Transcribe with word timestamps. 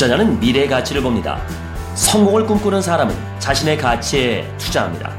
투자자는 0.00 0.40
미래의 0.40 0.66
가치를 0.66 1.02
봅니다. 1.02 1.38
성공을 1.94 2.46
꿈꾸는 2.46 2.80
사람은 2.80 3.14
자신의 3.38 3.76
가치에 3.76 4.50
투자합니다. 4.56 5.12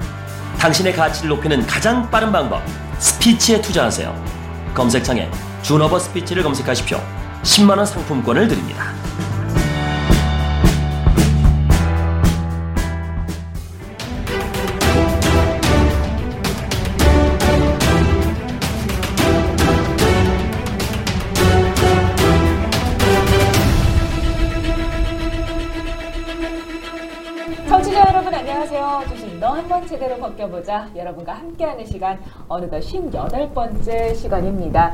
당신의 0.58 0.94
가치를 0.94 1.30
높이는 1.30 1.64
가장 1.68 2.10
빠른 2.10 2.32
방법, 2.32 2.64
스피치에 2.98 3.62
투자하세요. 3.62 4.12
검색창에 4.74 5.30
준어버 5.62 6.00
스피치를 6.00 6.42
검색하십시오. 6.42 7.00
10만원 7.44 7.86
상품권을 7.86 8.48
드립니다. 8.48 8.92
제대로 29.92 30.16
벗겨보자. 30.16 30.88
여러분과 30.96 31.34
함께하는 31.34 31.86
시간 31.86 32.18
어느덧 32.48 32.80
58번째 32.80 34.16
시간입니다. 34.16 34.94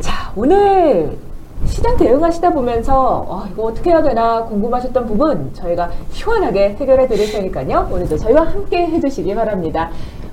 자 0.00 0.32
오늘 0.34 1.18
시장 1.66 1.94
대응하시다 1.98 2.48
보면서 2.50 3.26
어, 3.28 3.44
이거 3.52 3.64
어떻게 3.64 3.90
해야 3.90 4.02
되나 4.02 4.42
궁금하셨던 4.44 5.06
부분 5.06 5.52
저희가 5.52 5.90
시원하게 6.12 6.76
해결해 6.80 7.06
드릴 7.06 7.30
테니까요. 7.30 7.90
오늘도 7.92 8.16
저희와 8.16 8.46
함께 8.46 8.86
해주시기 8.86 9.34
바랍니다. 9.34 9.90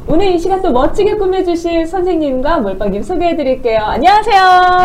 오늘 0.07 0.27
이 0.27 0.39
시간 0.39 0.61
또 0.61 0.71
멋지게 0.71 1.15
꾸며주실 1.15 1.85
선생님과 1.85 2.59
몰빵님 2.59 3.03
소개해 3.03 3.35
드릴게요. 3.35 3.79
안녕하세요. 3.81 4.41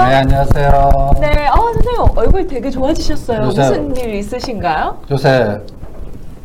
네, 0.09 0.15
안녕하세요. 0.16 0.91
네, 1.21 1.47
어, 1.49 1.73
선생님 1.74 2.19
얼굴 2.19 2.47
되게 2.49 2.69
좋아지셨어요. 2.69 3.43
요새- 3.45 3.60
무슨 3.79 3.97
일 3.97 4.15
있으신가요? 4.16 4.97
요새 5.09 5.60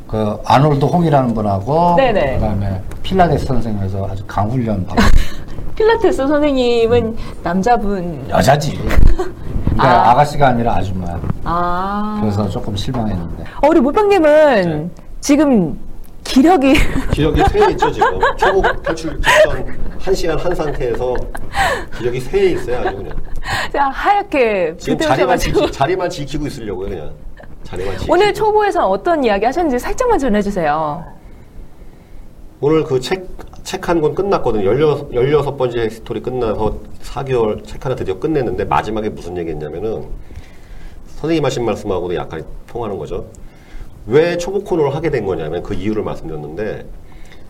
그 0.07 0.39
아놀드 0.45 0.85
홍이라는 0.85 1.33
분하고 1.33 1.95
네네. 1.97 2.35
그다음에 2.35 2.81
필라테스 3.03 3.45
선생님에서 3.45 4.07
아주 4.11 4.23
강훈련 4.25 4.85
받고 4.87 5.01
필라테스 5.75 6.27
선생님은 6.27 7.17
남자분. 7.43 8.25
여자지. 8.29 8.77
근데 9.75 9.87
아. 9.87 10.11
아. 10.11 10.15
가씨가 10.15 10.47
아니라 10.49 10.75
아줌마야. 10.75 11.19
아. 11.43 12.19
그래서 12.21 12.47
조금 12.49 12.75
실망했는데. 12.75 13.43
어, 13.61 13.67
우리 13.67 13.81
몰빵님은 13.81 14.89
지금 15.19 15.77
기력이 16.23 16.73
기력이 17.11 17.43
쇠해 17.49 17.71
있죠 17.71 17.91
지금 17.91 18.19
초보 18.37 18.61
탈출 18.81 19.19
직전 19.21 19.77
한 19.99 20.15
시간 20.15 20.39
한 20.39 20.55
상태에서 20.55 21.13
기력이 21.97 22.19
쇠해 22.19 22.45
있어요 22.53 22.79
아주 22.79 22.95
그냥 23.71 23.91
하얗게 23.93 24.75
지금 24.77 24.97
자리만. 24.97 25.37
지키, 25.37 25.71
자리만 25.71 26.09
지키고 26.09 26.47
있으려고요 26.47 26.89
그냥 26.89 27.11
오늘 28.09 28.33
초보에서 28.33 28.87
어떤 28.87 29.23
이야기 29.23 29.45
하셨는지 29.45 29.79
살짝만 29.79 30.19
전해주세요. 30.19 31.03
오늘 32.61 32.83
그 32.83 32.99
책 32.99 33.25
책 33.63 33.81
한 33.89 33.99
권 33.99 34.13
끝났거든요 34.13 34.75
16, 34.75 35.11
16번째 35.11 35.89
스토리 35.89 36.21
끝나서 36.21 36.77
4개월 37.01 37.65
책 37.65 37.83
하나 37.83 37.95
드디어 37.95 38.19
끝냈는데 38.19 38.63
마지막에 38.65 39.09
무슨 39.09 39.35
얘기 39.37 39.49
했냐면은 39.49 40.05
선생님 41.15 41.43
하신 41.43 41.65
말씀하고도 41.65 42.13
약간 42.13 42.45
통하는 42.67 42.95
거죠 42.99 43.25
왜 44.05 44.37
초보 44.37 44.63
코너를 44.63 44.93
하게 44.93 45.09
된 45.09 45.25
거냐면 45.25 45.63
그 45.63 45.73
이유를 45.73 46.03
말씀드렸는데 46.03 46.85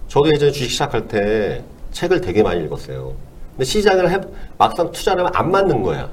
저도 0.07 0.29
예전에 0.29 0.51
주식 0.53 0.71
시작할 0.71 1.05
때 1.09 1.61
책을 1.91 2.21
되게 2.21 2.41
많이 2.41 2.63
읽었어요. 2.63 3.13
근데 3.51 3.65
시장을 3.65 4.09
해, 4.09 4.17
막상 4.57 4.89
투자를 4.91 5.25
하면 5.25 5.31
안 5.35 5.51
맞는 5.51 5.81
거야. 5.83 6.09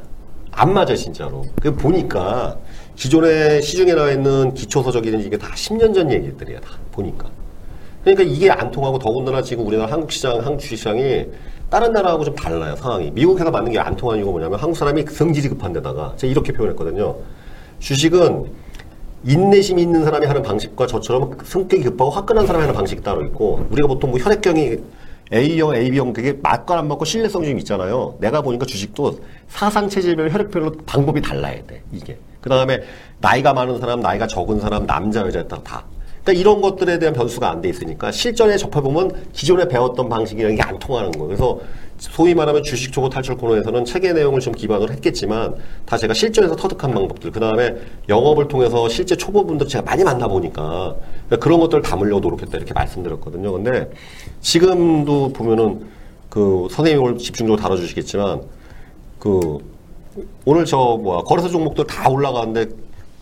안 0.51 0.73
맞아, 0.73 0.95
진짜로. 0.97 1.45
그 1.61 1.73
보니까 1.75 2.57
기존에 2.97 3.61
시중에 3.61 3.95
나와 3.95 4.11
있는 4.11 4.55
기초서적이든 4.55 5.21
이게 5.21 5.37
다 5.37 5.49
10년 5.55 5.95
전 5.95 6.11
얘기들이야, 6.11 6.61
다 6.61 6.71
보니까. 6.93 7.29
그러니까 8.05 8.25
이게 8.25 8.51
안 8.51 8.71
통하고 8.71 8.99
더군다나 8.99 9.43
지금 9.43 9.67
우리나라 9.67 9.91
한국 9.93 10.11
시장, 10.11 10.39
한국 10.45 10.59
주식시장이 10.59 11.27
다른 11.71 11.93
나라하고 11.93 12.25
좀 12.25 12.35
달라요, 12.35 12.77
상황이. 12.77 13.11
미국에서 13.13 13.51
맞는 13.51 13.73
게안 13.73 13.97
통하는 13.97 14.19
이유가 14.21 14.33
뭐냐면 14.33 14.59
한국 14.59 14.77
사람이 14.77 15.05
성질이 15.09 15.49
급한 15.49 15.73
데다가 15.73 16.13
제가 16.17 16.31
이렇게 16.31 16.53
표현했거든요. 16.53 17.17
주식은 17.79 18.53
인내심이 19.25 19.81
있는 19.81 20.05
사람이 20.05 20.27
하는 20.27 20.43
방식과 20.43 20.87
저처럼 20.87 21.39
성격이 21.45 21.85
급하고 21.85 22.11
화끈한 22.11 22.47
사람이 22.47 22.63
하는 22.63 22.75
방식이 22.75 23.03
따로 23.03 23.25
있고 23.27 23.67
우리가 23.71 23.89
보통 23.89 24.11
뭐 24.11 24.19
혈액형이 24.19 24.79
A형, 25.33 25.75
AB형 25.75 26.13
그게 26.13 26.35
맞고 26.43 26.75
안 26.75 26.89
맞고 26.89 27.07
신뢰성이 27.07 27.47
좀 27.49 27.59
있잖아요. 27.61 28.17
내가 28.21 28.43
보니까 28.43 28.67
주식도 28.67 29.21
사상 29.49 29.89
체질별 29.89 30.31
혈액별로 30.31 30.73
방법이 30.85 31.23
달라야 31.23 31.65
돼 31.67 31.83
이게. 31.91 32.19
그 32.43 32.51
다음에 32.51 32.83
나이가 33.21 33.55
많은 33.55 33.79
사람, 33.79 34.01
나이가 34.01 34.27
적은 34.27 34.61
사람, 34.61 34.85
남자 34.87 35.21
여자에 35.21 35.47
따라 35.49 35.63
다. 35.63 35.85
그러니까 36.23 36.41
이런 36.41 36.61
것들에 36.61 36.99
대한 36.99 37.15
변수가 37.15 37.51
안 37.51 37.63
돼 37.63 37.69
있으니까 37.69 38.13
실전에 38.13 38.57
접해보면 38.57 39.31
기존에 39.33 39.67
배웠던 39.67 40.09
방식이라는 40.09 40.57
게 40.57 40.63
안 40.63 40.79
통하는 40.79 41.11
거예요. 41.13 41.27
그래서 41.29 41.61
소위 41.99 42.35
말하면 42.35 42.63
주식 42.65 42.93
초보 42.93 43.09
탈출 43.09 43.37
코너에서는 43.37 43.85
책의 43.85 44.15
내용을 44.15 44.41
좀 44.41 44.53
기반으로 44.53 44.93
했겠지만 44.93 45.55
다 45.85 45.97
제가 45.97 46.15
실전에서 46.15 46.57
터득한 46.57 46.93
방법들, 46.93 47.31
그 47.31 47.41
다음에 47.41 47.77
영업을 48.09 48.49
통해서 48.49 48.89
실제 48.89 49.17
초보분들 49.17 49.69
제가 49.69 49.85
많이 49.85 50.03
만나보니까 50.03 50.97
그런 51.41 51.61
것들을 51.61 51.83
담으려고 51.83 52.21
노력했다 52.21 52.57
이렇게 52.57 52.73
말씀드렸거든요. 52.73 53.53
근데 53.53 53.89
지금도 54.41 55.33
보면은 55.33 55.87
그 56.29 56.67
선생님이 56.71 57.07
오늘 57.07 57.19
집중적으로 57.19 57.61
다뤄주시겠지만 57.61 58.43
그 59.19 59.59
오늘 60.45 60.65
저 60.65 60.77
뭐야 61.01 61.23
거래소 61.23 61.49
종목들 61.49 61.87
다 61.87 62.09
올라가는데 62.11 62.67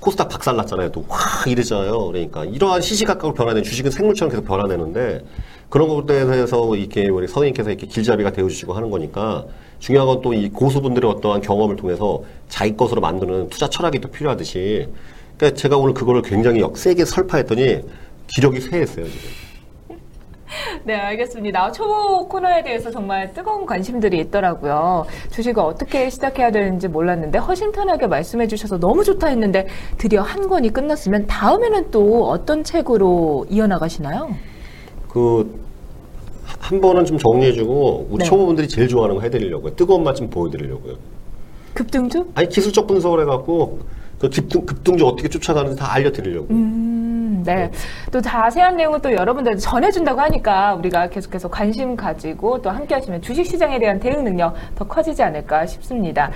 코스닥 0.01 0.28
박살났잖아요. 0.31 0.91
또 0.93 1.05
확 1.09 1.47
이러잖아요. 1.49 2.06
그러니까 2.06 2.45
이러한 2.45 2.81
시시각각으로 2.81 3.34
변화되는 3.34 3.62
주식은 3.62 3.91
생물처럼 3.91 4.31
계속 4.31 4.47
변화되는데 4.47 5.21
그런 5.69 5.89
것들에 5.89 6.27
대해서 6.27 6.75
이렇게 6.75 7.09
우리 7.09 7.28
선생님께서 7.28 7.71
이렇게 7.71 7.87
길잡이가 7.87 8.33
되어주시고 8.33 8.73
하는 8.73 8.91
거니까 8.91 9.45
중요한 9.78 10.06
건 10.09 10.23
또 10.23 10.33
이 10.34 10.49
고수분들의 10.49 11.09
어떠한 11.11 11.43
경험을 11.43 11.77
통해서 11.77 12.23
자기 12.49 12.77
것으로 12.77 13.01
만드는 13.01 13.51
투자 13.51 13.69
철학이 13.69 14.01
또 14.01 14.09
필요하듯이 14.09 14.89
그러니까 15.37 15.59
제가 15.61 15.77
오늘 15.77 15.95
그거를 15.95 16.22
굉장히 16.22 16.61
역 16.61 16.77
세게 16.77 17.05
설파했더니 17.05 17.81
기력이 18.27 18.61
쇠했어요 18.61 19.05
지금. 19.07 19.50
네, 20.84 20.94
알겠습니다. 20.94 21.72
초보 21.72 22.27
코너에 22.28 22.62
대해서 22.62 22.91
정말 22.91 23.33
뜨거운 23.33 23.66
관심들이 23.66 24.19
있더라고요. 24.21 25.06
주식을 25.31 25.62
어떻게 25.62 26.11
시작해야 26.11 26.50
되는지 26.50 26.88
몰랐는데 26.88 27.38
허심탄회하게 27.38 28.06
말씀해 28.06 28.47
주셔서 28.47 28.78
너무 28.78 29.05
좋다 29.05 29.28
했는데 29.28 29.66
드디어 29.99 30.22
한 30.22 30.49
권이 30.49 30.72
끝났으면 30.72 31.27
다음에는 31.27 31.91
또 31.91 32.28
어떤 32.28 32.65
책으로 32.65 33.47
이어나가시나요? 33.49 34.31
그 35.09 35.71
한 36.60 36.81
번은 36.81 37.05
좀 37.05 37.19
정리해주고 37.19 38.09
우리 38.10 38.19
네. 38.19 38.25
초보분들이 38.25 38.69
제일 38.69 38.87
좋아하는 38.87 39.16
거 39.16 39.22
해드리려고요. 39.22 39.75
뜨거운 39.75 40.05
맛 40.05 40.15
좀 40.15 40.28
보여드리려고요. 40.31 40.94
급등주? 41.75 42.27
아니 42.34 42.49
기술적 42.49 42.87
분석을 42.87 43.22
해갖고 43.22 43.81
그 44.21 44.28
급등 44.28 44.66
급등주 44.66 45.06
어떻게 45.06 45.28
쫓아가는지 45.28 45.78
다 45.78 45.93
알려드리려고. 45.93 46.44
요 46.44 46.49
음, 46.50 47.00
네. 47.45 47.71
또 48.12 48.21
자세한 48.21 48.77
내용은 48.77 49.01
또 49.01 49.12
여러분들 49.12 49.56
전해준다고 49.59 50.21
하니까 50.21 50.75
우리가 50.75 51.09
계속해서 51.09 51.49
관심 51.49 51.97
가지고 51.97 52.61
또 52.62 52.71
함께 52.71 52.95
하시면 52.95 53.23
주식시장에 53.23 53.78
대한 53.78 53.99
대응 54.01 54.25
능력 54.25 54.55
더 54.77 54.87
커지지 54.87 55.23
않을까 55.23 55.67
싶습니다. 55.67 56.31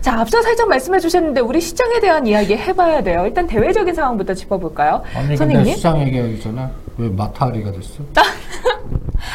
자, 0.00 0.18
앞서 0.20 0.40
살짝 0.42 0.68
말씀해 0.68 0.98
주셨는데 0.98 1.40
우리 1.40 1.60
시장에 1.60 2.00
대한 2.00 2.26
이야기 2.26 2.56
해봐야 2.56 3.02
돼요. 3.02 3.24
일단 3.26 3.46
대외적인 3.46 3.94
상황부터 3.94 4.34
짚어볼까요? 4.34 5.02
아니 5.14 5.36
선생님? 5.36 5.74
시장 5.74 6.00
얘기하기 6.00 6.40
전에 6.40 6.66
왜 6.96 7.08
마타리가 7.08 7.72
됐어? 7.72 8.02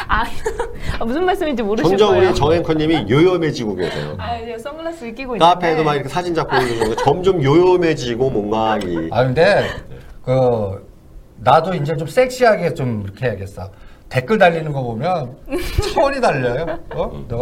아, 0.08 0.24
아, 0.98 1.04
무슨 1.04 1.24
말씀인지 1.24 1.62
모르실 1.62 1.90
점점 1.90 2.08
거예요. 2.16 2.30
우리 2.30 2.34
정앵커님이 2.34 3.06
요염해지고 3.08 3.76
계세요. 3.76 4.14
아, 4.18 4.36
이제 4.36 4.58
선글라스 4.58 5.12
끼고 5.14 5.36
있는데. 5.36 5.44
카페에도 5.44 5.84
막 5.84 5.94
이렇게 5.94 6.08
사진 6.08 6.34
잡고 6.34 6.56
있는 6.56 6.88
거 6.88 6.96
점점 6.96 7.42
요염해지고 7.42 8.30
뭔가 8.30 8.78
이 8.82 9.08
아 9.12 9.24
근데 9.24 9.64
그 10.24 10.85
나도 11.38 11.74
이제 11.74 11.96
좀 11.96 12.06
섹시하게 12.08 12.74
좀 12.74 13.02
이렇게 13.04 13.26
해야겠어. 13.26 13.70
댓글 14.08 14.38
달리는 14.38 14.72
거 14.72 14.82
보면 14.82 15.36
차원이 15.92 16.20
달려요. 16.20 16.78
어? 16.94 17.24
내가 17.28 17.36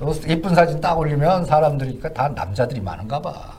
뭐 0.00 0.14
예쁜 0.28 0.54
사진 0.54 0.80
딱 0.80 0.98
올리면 0.98 1.44
사람들이 1.44 1.98
그러니까 1.98 2.12
다 2.12 2.28
남자들이 2.34 2.80
많은가 2.80 3.20
봐. 3.20 3.58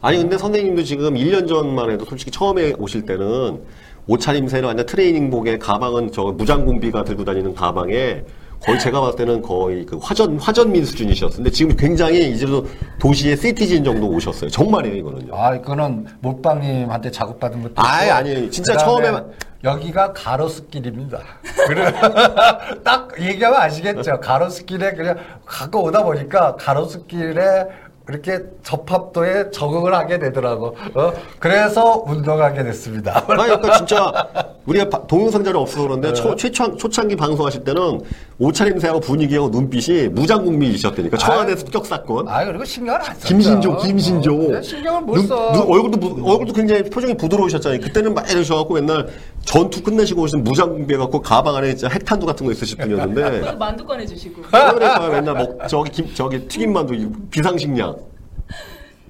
아니 0.00 0.18
근데 0.18 0.36
선생님도 0.36 0.82
지금 0.82 1.14
1년 1.14 1.48
전만 1.48 1.90
해도 1.90 2.04
솔직히 2.04 2.30
처음에 2.30 2.72
오실 2.78 3.06
때는 3.06 3.62
옷차림새는 4.06 4.66
완전 4.66 4.84
트레이닝복에 4.84 5.58
가방은 5.58 6.12
저 6.12 6.24
무장공비가 6.24 7.04
들고 7.04 7.24
다니는 7.24 7.54
가방에 7.54 8.22
거의 8.66 8.78
제가 8.78 9.00
봤을 9.00 9.16
때는 9.18 9.42
거의 9.42 9.84
그 9.84 9.98
화전 10.00 10.38
화전민 10.38 10.84
수준이셨어요. 10.84 11.36
근데 11.36 11.50
지금 11.50 11.76
굉장히 11.76 12.30
이제도 12.30 12.66
도시의 12.98 13.36
시티즌 13.36 13.84
정도 13.84 14.08
오셨어요. 14.08 14.48
정말이에요 14.48 14.96
이거는요. 14.96 15.34
아 15.36 15.54
이거는 15.54 16.06
몰빵님한테 16.20 17.10
작업 17.10 17.38
받은 17.38 17.62
것도 17.62 17.74
아이, 17.76 18.06
있고, 18.06 18.16
아니에요. 18.16 18.50
진짜 18.50 18.74
처음에만- 18.76 19.24
여기가 19.64 20.12
가로수길입니다. 20.12 21.18
그래 21.66 21.92
딱 22.84 23.08
얘기하면 23.20 23.60
아시겠죠. 23.60 24.20
가로수길에 24.20 24.92
그냥 24.92 25.16
갖고 25.44 25.82
오다 25.84 26.02
보니까 26.02 26.56
가로수길에 26.56 27.66
이렇게 28.06 28.38
접합도에 28.62 29.50
적응을 29.50 29.94
하게 29.94 30.18
되더라고. 30.18 30.76
어? 30.94 31.12
그래서 31.38 32.04
운동하게 32.06 32.62
됐습니다. 32.64 33.24
아니, 33.26 33.26
그러니까 33.44 33.78
진짜 33.78 34.12
우리가 34.66 34.90
바- 34.90 35.06
동영상자료 35.06 35.58
없어서 35.60 35.84
그런데 35.84 36.12
초, 36.12 36.36
최초, 36.36 36.76
초창기 36.76 37.16
방송하실 37.16 37.64
때는 37.64 38.02
옷차림새하고 38.38 39.00
분위기하고 39.00 39.48
눈빛이 39.48 40.08
무장국민이셨다니까. 40.08 41.16
청와대 41.18 41.54
습격 41.56 41.86
사건. 41.86 42.28
아 42.28 42.44
그리고 42.44 42.64
신경을 42.64 43.00
안 43.00 43.14
썼죠. 43.14 43.28
김신조, 43.28 43.76
김신조. 43.78 44.56
어, 44.56 44.60
신경을 44.62 45.00
못 45.02 45.14
눈- 45.16 45.26
써. 45.28 45.52
눈- 45.52 45.62
얼굴도, 45.70 46.00
부- 46.00 46.30
얼굴도 46.30 46.52
굉장히 46.52 46.82
표정이 46.90 47.14
부드러우셨잖아요. 47.16 47.80
그때는 47.80 48.12
막 48.12 48.28
이러셔갖고 48.28 48.74
맨날 48.74 49.08
전투 49.44 49.82
끝내시고 49.82 50.22
오신 50.22 50.42
무장국비해갖고 50.42 51.20
가방 51.22 51.54
안에 51.56 51.74
진짜 51.76 51.88
핵탄두 51.94 52.26
같은 52.26 52.44
거 52.44 52.52
있으실 52.52 52.76
분이었는데. 52.78 53.52
만두 53.52 53.84
꺼내주시고. 53.86 54.42
그러니까 54.42 55.08
맨날 55.08 55.34
먹, 55.34 55.68
저기, 55.68 55.90
김, 55.92 56.14
저기 56.14 56.40
튀김 56.48 56.72
만두, 56.72 56.94
이 56.94 57.06
비상식량. 57.30 57.96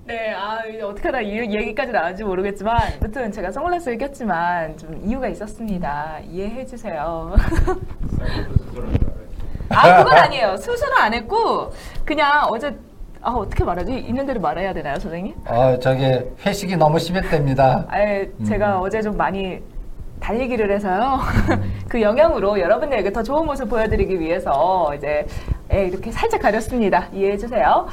네, 0.07 0.35
아, 0.35 0.59
어떻게 0.83 1.09
하다 1.09 1.23
이 1.23 1.39
얘기까지 1.39 1.91
나왔는지 1.91 2.25
모르겠지만, 2.25 2.77
아무튼 3.01 3.33
제가 3.33 3.51
선글라스를 3.51 3.97
꼈지만 3.97 4.77
좀 4.77 5.01
이유가 5.03 5.29
있었습니다. 5.29 6.19
이해해 6.31 6.67
주세요. 6.67 7.35
아, 9.71 9.97
그건 10.05 10.19
아니에요. 10.19 10.59
수술은 10.59 10.93
안 10.99 11.15
했고, 11.15 11.73
그냥 12.05 12.45
어제, 12.51 12.77
아, 13.23 13.31
어떻게 13.31 13.65
말하지? 13.65 13.95
있는 13.95 14.27
대로 14.27 14.41
말해야 14.41 14.75
되나요, 14.75 14.99
선생님? 14.99 15.35
어 15.47 15.79
저기 15.79 16.05
회식이 16.45 16.77
너무 16.77 16.99
심했답니다. 16.99 17.87
아예 17.89 18.31
제가 18.47 18.81
어제 18.81 19.01
좀 19.01 19.17
많이 19.17 19.63
달리기를 20.21 20.71
해서요. 20.71 21.21
그 21.89 22.03
영향으로 22.03 22.61
여러분들에게 22.61 23.11
더 23.13 23.23
좋은 23.23 23.47
모습 23.47 23.71
보여드리기 23.71 24.21
위해서 24.21 24.93
이제 24.95 25.27
예, 25.73 25.87
이렇게 25.87 26.13
살짝 26.13 26.43
가렸습니다. 26.43 27.09
이해해 27.15 27.39
주세요. 27.39 27.87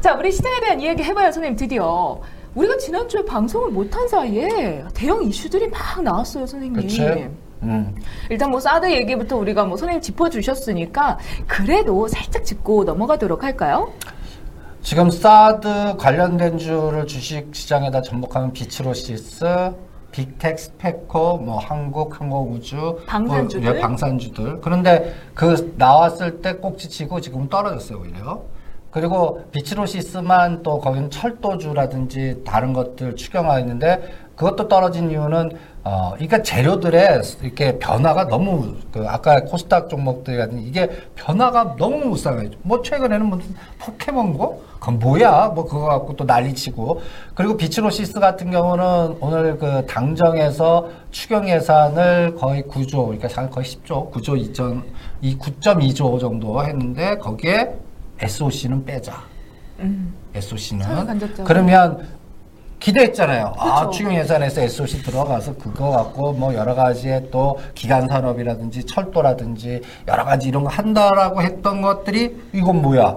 자, 0.00 0.14
우리 0.14 0.30
시장에 0.30 0.60
대한 0.60 0.80
이야기 0.80 1.02
해봐요, 1.02 1.32
선생님. 1.32 1.56
드디어 1.56 2.20
우리가 2.54 2.76
지난주에 2.76 3.24
방송을 3.24 3.70
못한 3.70 4.06
사이에 4.08 4.84
대형 4.94 5.22
이슈들이 5.24 5.68
막 5.68 6.02
나왔어요, 6.02 6.46
선생님. 6.46 6.82
그치? 6.82 7.28
음. 7.62 7.94
일단 8.30 8.50
뭐 8.50 8.60
사드 8.60 8.90
얘기부터 8.92 9.36
우리가 9.36 9.64
뭐 9.64 9.76
선생님 9.76 10.00
짚어주셨으니까 10.00 11.18
그래도 11.48 12.06
살짝 12.06 12.44
짚고 12.44 12.84
넘어가도록 12.84 13.42
할까요? 13.42 13.92
지금 14.82 15.10
사드 15.10 15.96
관련된 15.98 16.58
주를 16.58 17.06
주식 17.06 17.48
시장에다 17.52 18.00
접목하면 18.00 18.52
비츠로시스, 18.52 19.72
빅텍, 20.12 20.58
스페코, 20.58 21.38
뭐 21.38 21.58
한국, 21.58 22.18
항공우주, 22.18 23.00
방산주들? 23.06 23.68
뭐, 23.68 23.76
예, 23.76 23.80
방산주들. 23.80 24.60
그런데 24.60 25.14
그 25.34 25.74
나왔을 25.76 26.40
때 26.40 26.54
꼭지치고 26.54 27.20
지금 27.20 27.48
떨어졌어요 27.48 27.98
오히려. 27.98 28.40
그리고 28.98 29.44
비츠로시스만 29.52 30.64
또 30.64 30.80
거기는 30.80 31.08
철도주라든지 31.08 32.42
다른 32.44 32.72
것들 32.72 33.14
추경화 33.14 33.60
있는데 33.60 34.02
그것도 34.34 34.66
떨어진 34.66 35.08
이유는 35.08 35.52
어 35.84 36.10
그러니까 36.14 36.42
재료들의 36.42 37.22
이렇게 37.42 37.78
변화가 37.78 38.26
너무 38.26 38.74
그 38.92 39.06
아까 39.06 39.40
코스닥 39.44 39.88
종목들이 39.88 40.36
같은 40.36 40.58
이게 40.58 40.90
변화가 41.14 41.76
너무 41.76 42.06
무쌍해요. 42.06 42.50
뭐 42.62 42.82
최근에는 42.82 43.26
무슨 43.26 43.54
포켓몬고 43.78 44.64
그건 44.80 44.98
뭐야? 44.98 45.52
뭐 45.54 45.64
그거 45.64 45.86
갖고 45.86 46.16
또 46.16 46.24
난리치고 46.24 47.00
그리고 47.36 47.56
비츠로시스 47.56 48.18
같은 48.18 48.50
경우는 48.50 49.18
오늘 49.20 49.58
그 49.58 49.86
당정에서 49.86 50.88
추경 51.12 51.48
예산을 51.48 52.34
거의 52.34 52.62
9조 52.64 53.06
그러니까 53.06 53.48
거의 53.48 53.64
10조 53.64 54.10
9조 54.10 54.52
2천 54.52 54.82
이 55.20 55.38
9.2조 55.38 56.18
정도 56.18 56.64
했는데 56.64 57.16
거기에 57.18 57.87
SOC는 58.20 58.84
빼자. 58.84 59.14
음. 59.80 60.14
SOC는. 60.34 60.86
그러면 61.44 62.06
기대했잖아요. 62.80 63.54
아 63.58 63.80
그쵸. 63.86 63.90
추경 63.90 64.14
예산에서 64.14 64.60
SOC 64.60 65.02
들어가서 65.02 65.56
그거 65.56 65.90
갖고 65.90 66.32
뭐 66.32 66.54
여러 66.54 66.74
가지의 66.74 67.28
또 67.30 67.58
기간 67.74 68.06
산업이라든지 68.08 68.84
철도라든지 68.84 69.80
여러 70.06 70.24
가지 70.24 70.48
이런 70.48 70.64
거 70.64 70.70
한다라고 70.70 71.42
했던 71.42 71.82
것들이 71.82 72.36
이건 72.52 72.82
뭐야? 72.82 73.16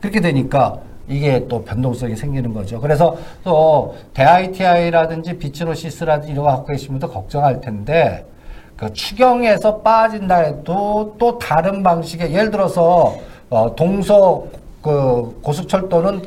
그렇게 0.00 0.20
되니까 0.20 0.78
이게 1.08 1.46
또 1.48 1.64
변동성이 1.64 2.14
생기는 2.14 2.52
거죠. 2.52 2.80
그래서 2.80 3.16
또 3.42 3.96
대ITI라든지 4.14 5.38
비츠로시스라든지 5.38 6.32
이런 6.32 6.44
거 6.44 6.50
갖고 6.50 6.66
계신 6.66 6.88
분들 6.88 7.08
걱정할 7.08 7.60
텐데 7.60 8.24
그 8.76 8.92
추경에서 8.92 9.78
빠진다 9.78 10.36
해도 10.36 11.16
또 11.18 11.36
다른 11.38 11.82
방식의 11.82 12.32
예를 12.32 12.50
들어서 12.52 13.16
어 13.50 13.74
동서 13.74 14.44
그 14.82 15.38
고속철도는 15.42 16.22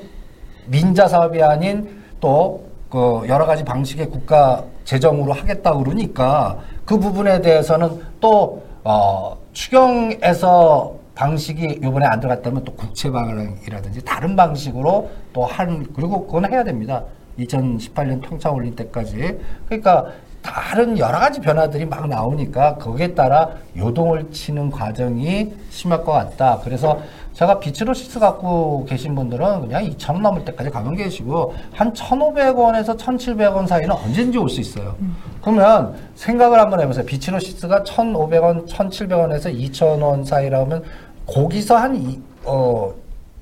민자 0.68 1.08
사업이 1.08 1.42
아닌 1.42 2.02
또 2.20 2.72
그 2.92 3.24
여러 3.30 3.46
가지 3.46 3.64
방식의 3.64 4.08
국가 4.10 4.66
재정으로 4.84 5.32
하겠다 5.32 5.74
그러니까 5.74 6.58
그 6.84 7.00
부분에 7.00 7.40
대해서는 7.42 8.02
또 8.20 8.62
어, 8.84 9.38
추경에서 9.54 10.94
방식이 11.16 11.80
이번에 11.82 12.06
안 12.06 12.20
들어갔다면 12.20 12.66
또 12.66 12.74
국채 12.74 13.10
방향이라든지 13.10 14.04
다른 14.04 14.36
방식으로 14.36 15.10
또 15.32 15.46
한 15.46 15.88
그리고 15.96 16.26
그건 16.26 16.52
해야 16.52 16.64
됩니다. 16.64 17.04
2018년 17.40 18.22
평창 18.22 18.54
올릴 18.56 18.76
때까지 18.76 19.40
그러니까 19.68 20.08
다른 20.42 20.98
여러 20.98 21.20
가지 21.20 21.40
변화들이 21.40 21.86
막 21.86 22.08
나오니까 22.08 22.76
거기에 22.76 23.14
따라 23.14 23.50
요동을 23.78 24.32
치는 24.32 24.72
과정이 24.72 25.54
심할 25.70 26.04
것 26.04 26.12
같다. 26.14 26.60
그래서 26.64 27.00
제가 27.34 27.60
비츠로시스 27.60 28.20
갖고 28.20 28.86
계신 28.86 29.16
분들은 29.16 29.62
그냥 29.62 29.84
2,000원 29.84 30.22
넘을 30.22 30.44
때까지 30.46 30.70
가면 30.70 30.96
계시고 30.96 31.54
한 31.74 31.94
1,500원에서 31.94 32.98
1,700원 32.98 33.68
사이는 33.68 33.92
언제든지 33.92 34.38
올 34.38 34.50
수 34.50 34.60
있어요. 34.62 34.96
그러면 35.42 35.96
생각을 36.16 36.60
한번 36.60 36.82
해보세요. 36.82 37.06
비츠로시스가 37.06 37.84
1,500원, 37.84 38.68
1,700원에서 38.68 39.54
2,000원 39.58 40.26
사이라면 40.26 40.84
거기서 41.28 41.78
한 41.78 41.96
이, 41.96 42.20
어, 42.44 42.92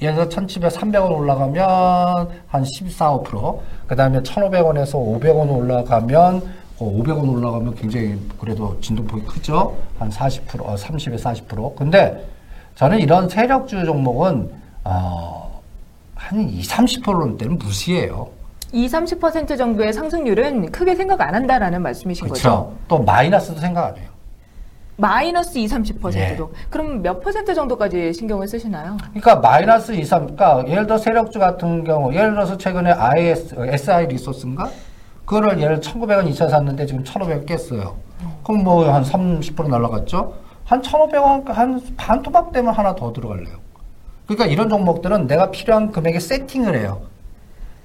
예를 0.01 0.15
들어 0.15 0.29
1,700, 0.29 0.71
300원 0.71 1.11
올라가면 1.17 2.29
한 2.47 2.63
14, 2.63 3.11
5%. 3.17 3.59
그 3.87 3.95
다음에 3.95 4.19
1,500원에서 4.19 4.93
500원 4.93 5.49
올라가면, 5.57 6.35
어, 6.37 6.41
500원 6.85 7.29
올라가면 7.35 7.75
굉장히 7.75 8.17
그래도 8.39 8.79
진동폭이 8.81 9.25
크죠? 9.25 9.77
한 9.97 10.09
40%, 10.09 10.61
어, 10.61 10.75
30에 10.75 11.19
40%. 11.21 11.75
근데 11.75 12.25
저는 12.75 12.99
이런 12.99 13.27
세력주 13.27 13.85
종목은, 13.85 14.49
어, 14.85 15.61
한 16.15 16.49
20, 16.49 17.03
30%대는 17.03 17.57
무시해요. 17.57 18.29
2, 18.71 18.87
30% 18.87 19.57
정도의 19.57 19.91
상승률은 19.91 20.71
크게 20.71 20.95
생각 20.95 21.21
안 21.21 21.33
한다라는 21.35 21.81
말씀이신 21.81 22.27
거죠? 22.27 22.41
그렇죠. 22.41 22.73
또 22.87 22.99
마이너스도 22.99 23.59
생각 23.59 23.85
안 23.87 23.97
해요. 23.97 24.09
마이너스 24.95 25.57
2, 25.57 25.65
30%도. 25.65 26.13
예. 26.19 26.37
그럼 26.69 27.01
몇 27.01 27.21
퍼센트 27.21 27.53
정도까지 27.53 28.13
신경을 28.13 28.47
쓰시나요? 28.47 28.97
그러니까 29.13 29.37
마이너스 29.37 29.93
2, 29.93 30.03
3, 30.03 30.35
그러니까 30.35 30.69
예를 30.69 30.85
들어 30.85 30.97
세력주 30.97 31.39
같은 31.39 31.83
경우, 31.85 32.13
예를 32.13 32.31
들어서 32.31 32.57
최근에 32.57 32.91
IS, 32.91 33.55
SI 33.57 34.07
리소스인가? 34.07 34.69
그거를 35.29 35.61
예를 35.61 35.79
1,900원 35.79 36.27
2차 36.31 36.49
샀는데 36.49 36.87
지금 36.87 37.03
1,500원 37.03 37.45
깼어요. 37.45 37.95
그럼 38.43 38.63
뭐 38.63 38.91
한 38.91 39.03
30% 39.03 39.67
날라갔죠? 39.69 40.33
한 40.65 40.81
1,500원, 40.81 41.45
한 41.49 41.79
반 41.95 42.21
토막 42.23 42.51
되면 42.51 42.73
하나 42.73 42.95
더 42.95 43.13
들어갈래요. 43.13 43.57
그러니까 44.25 44.47
이런 44.47 44.69
종목들은 44.69 45.27
내가 45.27 45.51
필요한 45.51 45.91
금액에 45.91 46.19
세팅을 46.19 46.75
해요. 46.75 47.01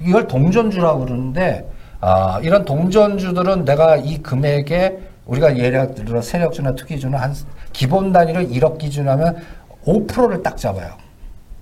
이걸 0.01 0.27
동전주라고 0.27 1.05
그러는데, 1.05 1.71
아, 2.01 2.41
이런 2.43 2.65
동전주들은 2.65 3.67
내가 3.67 3.97
이 3.97 4.23
금액에 4.23 4.99
우리가 5.27 5.59
예를 5.59 5.95
들어 5.95 6.23
세력주나 6.23 6.75
투기주는 6.75 7.19
한 7.19 7.35
기본 7.75 8.11
단위를 8.13 8.49
1억 8.49 8.79
기준 8.79 9.07
하면 9.09 9.37
5%를 9.85 10.43
딱 10.43 10.57
잡아요. 10.57 10.95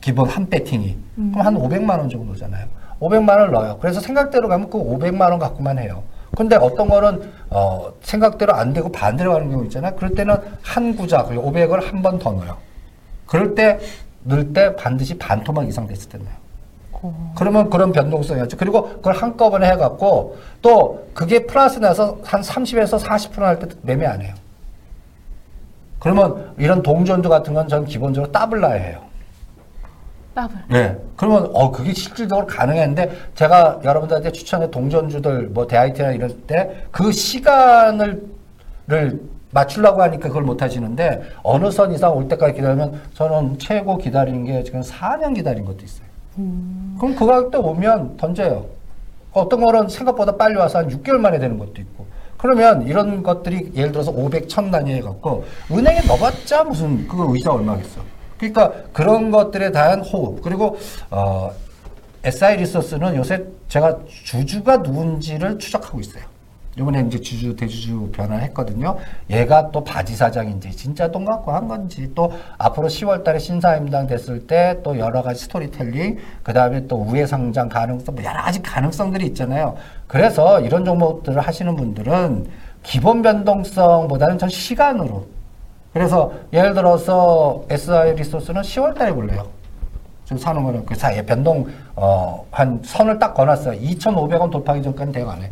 기본 0.00 0.28
한 0.28 0.48
배팅이. 0.48 0.96
그럼 1.32 1.46
한 1.46 1.54
500만 1.56 1.98
원 1.98 2.08
정도잖아요. 2.08 2.66
500만 3.02 3.30
원을 3.30 3.50
넣어요. 3.50 3.78
그래서 3.80 4.00
생각대로 4.00 4.48
가면 4.48 4.70
그 4.70 4.78
500만 4.78 5.30
원 5.30 5.38
갖고만 5.38 5.78
해요. 5.78 6.02
근데 6.36 6.56
어떤 6.56 6.88
거는 6.88 7.30
어, 7.50 7.92
생각대로 8.02 8.54
안 8.54 8.72
되고 8.72 8.90
반대로 8.90 9.32
가는 9.34 9.50
경우 9.50 9.64
있잖아요. 9.64 9.94
그럴 9.96 10.14
때는 10.14 10.34
한 10.62 10.96
구자, 10.96 11.24
그리고 11.24 11.50
500을 11.50 11.82
한 11.84 12.00
번 12.02 12.18
더 12.18 12.32
넣어요. 12.32 12.56
그럴 13.26 13.54
때, 13.54 13.78
넣을 14.24 14.52
때 14.52 14.74
반드시 14.76 15.18
반 15.18 15.42
토막 15.42 15.66
이상 15.68 15.86
됐을 15.86 16.08
때 16.08 16.18
넣어요. 16.18 16.42
그러면 17.36 17.68
그런 17.68 17.90
변동성이었죠. 17.92 18.56
그리고 18.56 18.88
그걸 18.88 19.14
한꺼번에 19.14 19.68
해갖고 19.72 20.36
또 20.62 21.04
그게 21.12 21.44
플러스 21.46 21.80
나서 21.80 22.16
한 22.22 22.40
30에서 22.40 22.98
40%할 23.00 23.58
때 23.58 23.66
매매 23.82 24.06
안 24.06 24.22
해요. 24.22 24.32
그러면 25.98 26.54
이런 26.58 26.82
동전주 26.82 27.28
같은 27.28 27.54
건 27.54 27.66
전 27.68 27.84
기본적으로 27.84 28.30
더블 28.32 28.60
놔야 28.60 28.74
해요. 28.74 29.00
더블. 30.34 30.56
네. 30.68 30.96
그러면 31.16 31.50
어 31.54 31.70
그게 31.70 31.92
실질적으로 31.92 32.46
가능했는데 32.46 33.10
제가 33.34 33.80
여러분들한테 33.84 34.32
추천해 34.32 34.70
동전주들 34.70 35.48
뭐 35.48 35.66
대아이티나 35.66 36.12
이럴 36.12 36.30
때 36.46 36.86
그 36.90 37.12
시간을 37.12 38.22
를 38.88 39.20
맞추려고 39.52 40.02
하니까 40.02 40.28
그걸 40.28 40.42
못 40.42 40.60
하시는데 40.60 41.22
어느 41.44 41.70
선 41.70 41.92
이상 41.92 42.16
올 42.16 42.26
때까지 42.26 42.54
기다리면 42.54 43.00
저는 43.14 43.58
최고 43.58 43.96
기다리는 43.96 44.44
게 44.44 44.64
지금 44.64 44.80
4년 44.80 45.34
기다린 45.36 45.64
것도 45.64 45.84
있어요. 45.84 46.06
그럼 46.98 47.14
그 47.14 47.24
가격대 47.26 47.58
오면 47.58 48.16
던져요. 48.16 48.64
어떤 49.32 49.60
거는 49.62 49.88
생각보다 49.88 50.36
빨리 50.36 50.56
와서 50.56 50.78
한 50.78 50.88
6개월 50.88 51.18
만에 51.18 51.38
되는 51.38 51.58
것도 51.58 51.74
있고. 51.78 52.06
그러면 52.38 52.82
이런 52.88 53.22
것들이 53.22 53.70
예를 53.76 53.92
들어서 53.92 54.10
500, 54.10 54.48
1000 54.48 54.70
단위 54.72 54.94
해갖고 54.94 55.44
은행에 55.70 56.00
넣어봤자 56.08 56.64
무슨 56.64 57.06
그거 57.06 57.32
의자 57.32 57.52
얼마겠어. 57.52 58.00
그러니까 58.42 58.72
그런 58.92 59.30
것들에 59.30 59.70
대한 59.70 60.00
호흡. 60.00 60.42
그리고, 60.42 60.76
어, 61.10 61.50
SI 62.24 62.56
리소스는 62.56 63.14
요새 63.16 63.44
제가 63.68 63.98
주주가 64.06 64.78
누군지를 64.78 65.58
추적하고 65.58 66.00
있어요. 66.00 66.24
이번에 66.78 67.04
이제 67.06 67.20
주주 67.20 67.54
대주주 67.54 68.10
변화를 68.12 68.44
했거든요. 68.44 68.96
얘가 69.28 69.70
또 69.70 69.84
바지 69.84 70.16
사장인지 70.16 70.70
진짜 70.70 71.10
돈 71.10 71.26
갖고 71.26 71.52
한 71.52 71.68
건지 71.68 72.10
또 72.14 72.32
앞으로 72.56 72.88
10월달에 72.88 73.38
신사임당 73.38 74.06
됐을 74.06 74.46
때 74.46 74.80
또 74.82 74.98
여러 74.98 75.20
가지 75.22 75.42
스토리텔링 75.44 76.18
그 76.42 76.52
다음에 76.54 76.86
또 76.86 76.96
우회 76.96 77.26
상장 77.26 77.68
가능성 77.68 78.14
뭐 78.14 78.24
여러 78.24 78.40
가지 78.40 78.62
가능성들이 78.62 79.26
있잖아요. 79.26 79.76
그래서 80.06 80.60
이런 80.60 80.84
종목들을 80.84 81.38
하시는 81.42 81.76
분들은 81.76 82.46
기본 82.82 83.20
변동성보다는 83.20 84.38
전 84.38 84.48
시간으로 84.48 85.26
그래서 85.92 86.32
예를 86.52 86.74
들어서 86.74 87.62
SI 87.68 88.14
리소스는 88.14 88.62
10월 88.62 88.94
달에 88.94 89.12
볼래요. 89.12 89.46
지금 90.24 90.38
사는 90.38 90.62
거는 90.62 90.86
그 90.86 90.94
사이에 90.94 91.22
변동 91.24 91.66
어 91.96 92.42
한 92.50 92.80
선을 92.84 93.18
딱 93.18 93.34
거놨어요. 93.34 93.78
2,500원 93.80 94.50
돌파하기 94.50 94.82
전까지는 94.82 95.12
대응 95.12 95.28
안 95.30 95.42
해. 95.42 95.50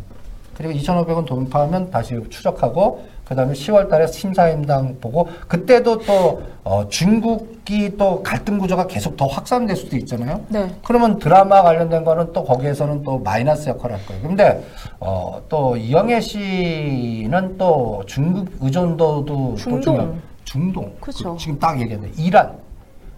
그리고 0.57 0.73
2,500원 0.73 1.25
돌파하면 1.25 1.89
다시 1.91 2.19
추적하고 2.29 3.03
그다음에 3.25 3.53
10월 3.53 3.89
달에 3.89 4.05
심사임당 4.07 4.97
보고 4.99 5.27
그때도 5.47 5.99
또 5.99 6.41
어, 6.63 6.87
중국이 6.89 7.95
또 7.97 8.21
갈등 8.21 8.57
구조가 8.59 8.87
계속 8.87 9.15
더 9.17 9.25
확산될 9.25 9.75
수도 9.75 9.95
있잖아요. 9.97 10.41
네. 10.49 10.67
그러면 10.83 11.17
드라마 11.17 11.61
관련된 11.63 12.03
거는 12.03 12.33
또 12.33 12.43
거기에서는 12.43 13.03
또 13.03 13.17
마이너스 13.19 13.69
역할을 13.69 13.95
할 13.97 14.05
거예요. 14.05 14.21
근데 14.21 14.63
어, 14.99 15.41
또 15.49 15.75
이영애 15.77 16.19
씨는 16.19 17.57
또 17.57 18.03
중국 18.05 18.47
의존도도 18.59 19.25
또 19.25 19.55
중동. 19.55 19.81
중요- 19.81 20.13
중동. 20.55 20.93
그쵸. 20.99 21.33
그 21.33 21.39
지금 21.39 21.57
딱 21.59 21.79
얘기했는데 21.79 22.13
이란 22.21 22.57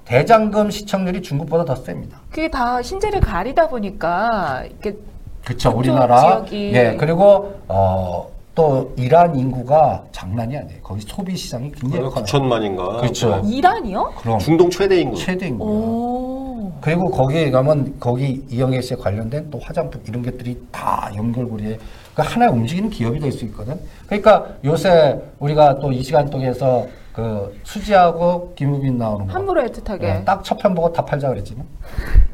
대장금 0.06 0.70
시청률이 0.70 1.22
중국보다 1.24 1.66
더 1.66 1.75
셉니다. 1.75 2.20
그게 2.30 2.50
다 2.52 2.80
신재를 2.82 3.22
가리다 3.22 3.68
보니까 3.70 4.63
이게 4.80 4.96
그쵸 5.44 5.72
우리나라 5.75 6.44
지역이- 6.44 6.74
예 6.74 6.96
그리고 7.00 7.56
어, 7.68 8.28
또 8.54 8.94
이란 8.98 9.36
인구가 9.36 10.04
장난이 10.12 10.56
아니에요. 10.56 10.80
거기 10.84 11.02
소비 11.02 11.36
시장이 11.36 11.72
굉장히 11.72 12.08
커요. 12.10 12.24
9천만인가. 12.24 13.00
그렇죠. 13.00 13.42
이란이요? 13.44 14.13
그럼 14.22 14.38
중동 14.40 14.70
최대 14.70 15.00
인구. 15.02 15.16
최대 15.18 15.48
인구. 15.48 15.66
오. 15.66 16.72
그리고 16.82 17.10
거기에 17.10 17.50
가면 17.50 17.96
거기 18.00 18.46
이영애 18.52 18.80
씨에 18.82 18.98
관련된 18.98 19.50
또 19.50 19.58
화장품 19.60 20.02
이런 20.08 20.22
것들이 20.22 20.62
다 20.72 21.10
연결고리에 21.16 21.80
그 22.13 22.22
하나의 22.22 22.52
움직이는 22.52 22.90
기업이 22.92 23.20
될 23.20 23.32
수 23.32 23.44
있거든. 23.46 23.80
그러니까 24.06 24.46
요새 24.66 25.20
우리가 25.40 25.80
또 25.80 25.92
이 25.92 26.04
시간 26.04 26.30
동에서 26.30 26.86
그 27.13 27.60
수지하고 27.63 28.53
김우빈 28.55 28.98
나오는 28.98 29.27
거. 29.27 29.34
함부로 29.34 29.62
애틋하게. 29.62 30.00
네, 30.00 30.24
딱첫 30.25 30.58
편 30.60 30.74
보고 30.74 30.91
다 30.91 31.05
팔자 31.05 31.29
그랬지. 31.29 31.55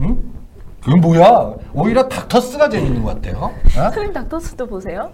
응? 0.01 0.33
그건 0.81 1.01
뭐야? 1.01 1.53
오히려 1.74 2.07
닥터스가 2.07 2.69
재밌는 2.69 3.03
것 3.03 3.15
같아요. 3.15 3.51
어? 3.77 3.91
크림 3.93 4.13
닥터스도 4.13 4.65
보세요. 4.65 5.12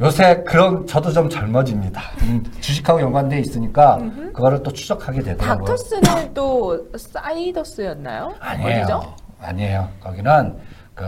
요새 0.00 0.42
그런 0.44 0.86
저도 0.86 1.10
좀 1.12 1.28
젊어집니다. 1.28 2.00
음, 2.22 2.44
주식하고 2.60 3.00
연관돼 3.00 3.38
있으니까 3.40 3.98
그거를 4.32 4.62
또 4.62 4.72
추적하게 4.72 5.22
되더라고요. 5.22 5.64
닥터스는 5.64 6.34
또 6.34 6.88
사이더스였나요? 6.96 8.34
아니에요. 8.38 8.82
어디죠? 8.82 9.14
아니에요. 9.40 9.88
거기는 10.00 10.56
그 10.94 11.04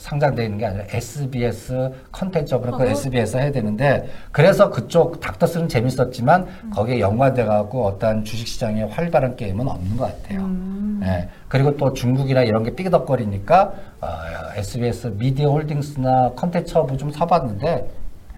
상장돼 0.00 0.44
있는 0.44 0.58
게 0.58 0.66
아니라 0.66 0.84
SBS 0.88 1.92
컨텐츠업으로 2.10 2.76
그. 2.76 2.84
SBS 2.84 3.36
해야 3.36 3.52
되는데 3.52 4.08
그래서 4.32 4.70
그쪽 4.70 5.20
닥터스는 5.20 5.68
재밌었지만 5.68 6.46
음. 6.64 6.70
거기에 6.70 7.00
연관돼 7.00 7.44
갖고 7.44 7.86
어떤 7.86 8.24
주식 8.24 8.48
시장에 8.48 8.82
활발한 8.82 9.36
게임은 9.36 9.68
없는 9.68 9.96
것 9.96 10.22
같아요. 10.22 10.40
음. 10.40 11.00
예. 11.04 11.28
그리고 11.48 11.76
또 11.76 11.92
중국이나 11.92 12.42
이런 12.42 12.64
게 12.64 12.74
삐그덕거리니까 12.74 13.72
어, 14.00 14.08
SBS 14.56 15.08
미디어 15.18 15.50
홀딩스나 15.50 16.32
컨텐츠업을 16.34 16.98
좀 16.98 17.12
사봤는데 17.12 17.88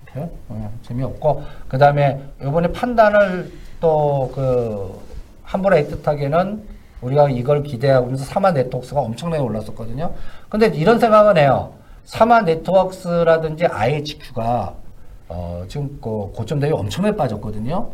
별 0.06 0.30
어, 0.48 0.72
재미없고 0.82 1.42
그 1.68 1.78
다음에 1.78 2.20
이번에 2.42 2.68
판단을 2.72 3.50
또 3.80 4.30
그 4.34 5.00
함부로 5.52 5.76
애틋하게는 5.76 6.60
우리가 7.02 7.28
이걸 7.28 7.62
기대하고 7.62 8.06
있면서 8.06 8.24
사마 8.24 8.52
네트워크스가 8.52 9.00
엄청나게 9.00 9.42
올랐었거든요. 9.42 10.14
근데 10.48 10.66
이런 10.68 10.98
생각은 10.98 11.36
해요. 11.36 11.72
사마 12.04 12.42
네트워크스라든지 12.42 13.66
IHQ가 13.66 14.74
어, 15.28 15.64
지금 15.68 15.98
그 16.00 16.30
고점 16.34 16.60
대비 16.60 16.72
엄청나게 16.72 17.16
빠졌거든요. 17.16 17.90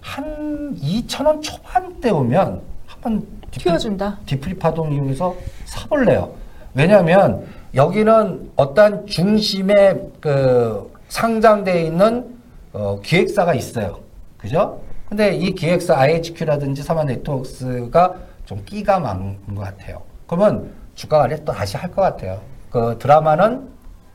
한 0.00 0.76
2,000원 0.80 1.42
초반대 1.42 2.10
오면 2.10 2.60
한번 2.86 3.26
튀어준다. 3.50 4.18
디프리 4.26 4.54
파동 4.58 4.92
이용해서 4.92 5.34
사볼래요. 5.64 6.32
왜냐하면 6.74 7.46
여기는 7.74 8.52
어떤 8.56 9.06
중심에 9.06 10.00
그 10.20 10.90
상장돼 11.08 11.82
있는 11.82 12.36
어, 12.72 13.00
기획사가 13.02 13.54
있어요. 13.54 14.00
그죠? 14.36 14.80
근데 15.08 15.34
이 15.34 15.54
기획사 15.54 15.98
IHQ라든지 15.98 16.82
사마 16.82 17.04
네트워크스가 17.04 18.14
좀 18.48 18.64
끼가 18.64 18.98
많은 18.98 19.36
것 19.54 19.60
같아요. 19.60 20.00
그러면 20.26 20.70
주가 20.94 21.18
관리 21.18 21.36
또 21.44 21.52
다시 21.52 21.76
할 21.76 21.90
것 21.90 22.00
같아요. 22.00 22.40
그 22.70 22.96
드라마는 22.98 23.68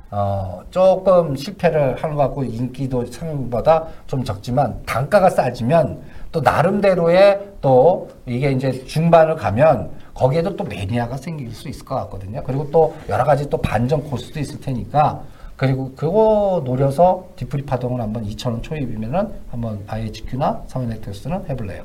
어, 0.09 0.61
조금 0.71 1.35
실패를 1.35 2.01
하는 2.03 2.15
것 2.15 2.23
같고 2.23 2.43
인기도 2.43 3.05
상보다 3.05 3.85
좀 4.07 4.23
적지만 4.23 4.81
단가가 4.87 5.29
싸지면 5.29 6.01
또 6.31 6.41
나름대로의 6.41 7.41
또 7.61 8.09
이게 8.25 8.51
이제 8.51 8.71
중반을 8.85 9.35
가면 9.35 9.91
거기에도 10.15 10.55
또 10.55 10.63
매니아가 10.63 11.17
생길 11.17 11.51
수 11.51 11.69
있을 11.69 11.85
것 11.85 11.95
같거든요. 11.95 12.41
그리고 12.43 12.69
또 12.71 12.95
여러 13.09 13.23
가지 13.23 13.47
또 13.51 13.57
반전 13.57 14.03
코스도 14.03 14.39
있을 14.39 14.59
테니까 14.61 15.21
그리고 15.55 15.91
그거 15.95 16.61
노려서 16.65 17.27
디프리 17.35 17.65
파동을 17.65 18.01
한번 18.01 18.23
2,000원 18.25 18.63
초입이면은 18.63 19.31
한번 19.51 19.83
IHQ나 19.87 20.63
사회네트워크스는 20.67 21.49
해볼래요. 21.49 21.83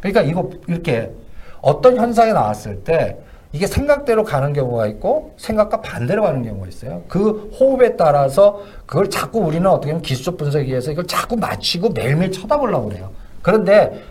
그러니까 0.00 0.22
이거 0.22 0.48
이렇게 0.68 1.10
어떤 1.60 1.96
현상이 1.96 2.32
나왔을 2.32 2.82
때 2.84 3.18
이게 3.52 3.66
생각대로 3.66 4.24
가는 4.24 4.52
경우가 4.52 4.86
있고 4.88 5.34
생각과 5.38 5.80
반대로 5.80 6.22
가는 6.22 6.42
경우가 6.42 6.68
있어요. 6.68 7.02
그 7.08 7.50
호흡에 7.58 7.96
따라서 7.96 8.62
그걸 8.84 9.08
자꾸 9.08 9.40
우리는 9.40 9.66
어떻게 9.66 9.92
보면 9.92 10.02
기술적 10.02 10.36
분석에 10.36 10.66
의해서 10.66 10.90
이걸 10.92 11.06
자꾸 11.06 11.36
맞추고 11.36 11.90
매일매일 11.90 12.32
쳐다보려고 12.32 12.88
그래요. 12.88 13.10
그런데 13.42 14.02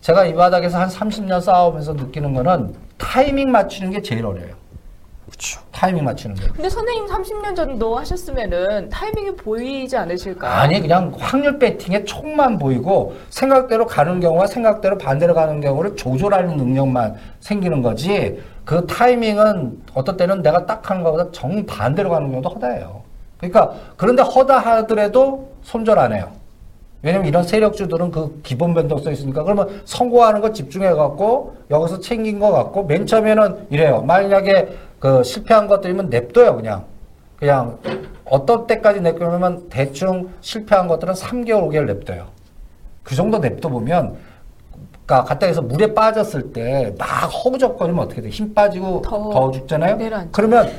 제가 0.00 0.26
이 0.26 0.34
바닥에서 0.34 0.78
한 0.78 0.88
30년 0.88 1.40
싸우면서 1.40 1.94
느끼는 1.94 2.34
거는 2.34 2.74
타이밍 2.98 3.50
맞추는 3.50 3.92
게 3.92 4.02
제일 4.02 4.26
어려워요. 4.26 4.61
그렇죠. 5.42 5.60
타이밍 5.72 6.04
맞추는 6.04 6.36
게. 6.36 6.46
근데 6.46 6.68
선생님 6.68 7.06
30년 7.06 7.56
전도 7.56 7.96
하셨으면은 7.98 8.88
타이밍이 8.88 9.34
보이지 9.34 9.96
않으실까요? 9.96 10.52
아니 10.52 10.80
그냥 10.80 11.12
확률 11.18 11.58
배팅에 11.58 12.04
촉만 12.04 12.58
보이고 12.58 13.16
생각대로 13.28 13.84
가는 13.84 14.20
경우와 14.20 14.46
생각대로 14.46 14.96
반대로 14.96 15.34
가는 15.34 15.60
경우를 15.60 15.96
조절하는 15.96 16.56
능력만 16.56 17.16
생기는 17.40 17.82
거지 17.82 18.40
그 18.64 18.86
타이밍은 18.86 19.82
어떤 19.94 20.16
때는 20.16 20.42
내가 20.42 20.64
딱 20.64 20.88
하는 20.88 21.02
것보다 21.02 21.28
정 21.32 21.66
반대로 21.66 22.10
가는 22.10 22.30
경우도 22.30 22.48
허다해요 22.50 23.02
그러니까 23.38 23.74
그런데 23.96 24.22
허다 24.22 24.58
하더라도 24.58 25.50
손절 25.62 25.98
안 25.98 26.12
해요 26.12 26.30
왜냐면 27.02 27.26
이런 27.26 27.42
세력주들은 27.42 28.12
그 28.12 28.40
기본 28.44 28.74
변동성 28.74 29.12
있으니까 29.12 29.42
그러면 29.42 29.82
성공하는 29.84 30.40
거 30.40 30.52
집중해 30.52 30.90
갖고 30.90 31.56
여기서 31.68 31.98
챙긴 31.98 32.38
거 32.38 32.52
같고 32.52 32.84
맨 32.84 33.04
처음에는 33.06 33.66
이래요 33.70 34.02
만약에 34.02 34.68
그 35.02 35.24
실패한 35.24 35.66
것들이면 35.66 36.10
냅둬요 36.10 36.54
그냥 36.54 36.84
그냥 37.34 37.76
어떤 38.24 38.68
때까지 38.68 39.00
냅두면 39.00 39.68
대충 39.68 40.30
실패한 40.40 40.86
것들은 40.86 41.12
3개월, 41.14 41.68
5개월 41.68 41.86
냅둬요. 41.86 42.28
그 43.02 43.16
정도 43.16 43.38
냅둬보면, 43.38 44.16
그러니까 45.04 45.24
갖다 45.28 45.46
해서 45.46 45.60
물에 45.60 45.92
빠졌을 45.92 46.52
때 46.52 46.94
막 46.96 47.06
허우적거리면 47.26 48.04
어떻게 48.04 48.22
돼? 48.22 48.28
힘 48.28 48.54
빠지고 48.54 49.02
더 49.02 49.28
더, 49.30 49.50
죽잖아요? 49.50 49.96
내려앉죠. 49.96 50.30
그러면 50.30 50.70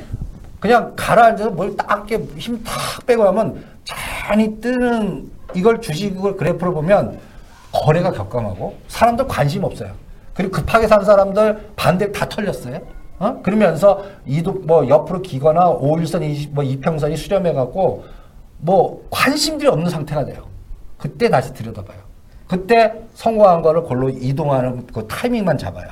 그냥 0.58 0.94
가라앉아서 0.96 1.50
뭘딱 1.50 2.08
이렇게 2.10 2.24
힘 2.38 2.64
탁 2.64 3.04
빼고 3.06 3.24
하면 3.24 3.62
잔이 3.84 4.58
뜨는 4.62 5.30
이걸 5.52 5.82
주식을 5.82 6.36
그래프를 6.38 6.72
보면 6.72 7.18
거래가 7.72 8.10
격감하고 8.10 8.74
사람들 8.88 9.28
관심 9.28 9.64
없어요. 9.64 9.92
그리고 10.32 10.52
급하게 10.52 10.88
산 10.88 11.04
사람들 11.04 11.72
반대 11.76 12.10
다 12.10 12.26
털렸어요. 12.26 12.80
어? 13.18 13.40
그러면서 13.42 14.02
이도 14.26 14.52
뭐 14.64 14.88
옆으로 14.88 15.22
기거나 15.22 15.72
5일선, 15.78 16.22
이- 16.22 16.48
뭐 16.52 16.64
이평선이 16.64 17.16
수렴해 17.16 17.52
갖고 17.52 18.04
뭐 18.58 19.04
관심들이 19.10 19.68
없는 19.68 19.90
상태가 19.90 20.24
돼요. 20.24 20.42
그때 20.98 21.28
다시 21.28 21.52
들여다봐요. 21.54 21.98
그때 22.48 22.92
성공한 23.14 23.62
거를 23.62 23.82
골로 23.82 24.08
이동하는 24.10 24.86
그 24.92 25.06
타이밍만 25.06 25.58
잡아요. 25.58 25.88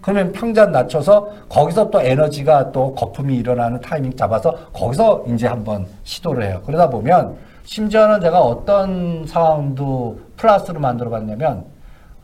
그러면 0.00 0.30
평단 0.32 0.70
낮춰서 0.72 1.28
거기서 1.48 1.90
또 1.90 2.00
에너지가 2.00 2.70
또 2.70 2.94
거품이 2.94 3.36
일어나는 3.36 3.80
타이밍 3.80 4.14
잡아서 4.14 4.54
거기서 4.72 5.24
이제 5.28 5.46
한번 5.46 5.86
시도를 6.04 6.44
해요. 6.44 6.62
그러다 6.64 6.88
보면 6.90 7.36
심지어는 7.64 8.20
제가 8.20 8.40
어떤 8.40 9.26
상황도 9.26 10.20
플러스로 10.36 10.78
만들어 10.78 11.10
봤냐면 11.10 11.64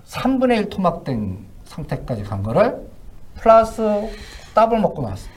3분의 0.07 0.57
1 0.59 0.69
토막된 0.71 1.39
상태까지 1.65 2.23
간 2.23 2.43
거를 2.43 2.79
플러스 3.43 3.83
더블 4.55 4.79
먹고 4.79 5.03
나왔어요. 5.03 5.33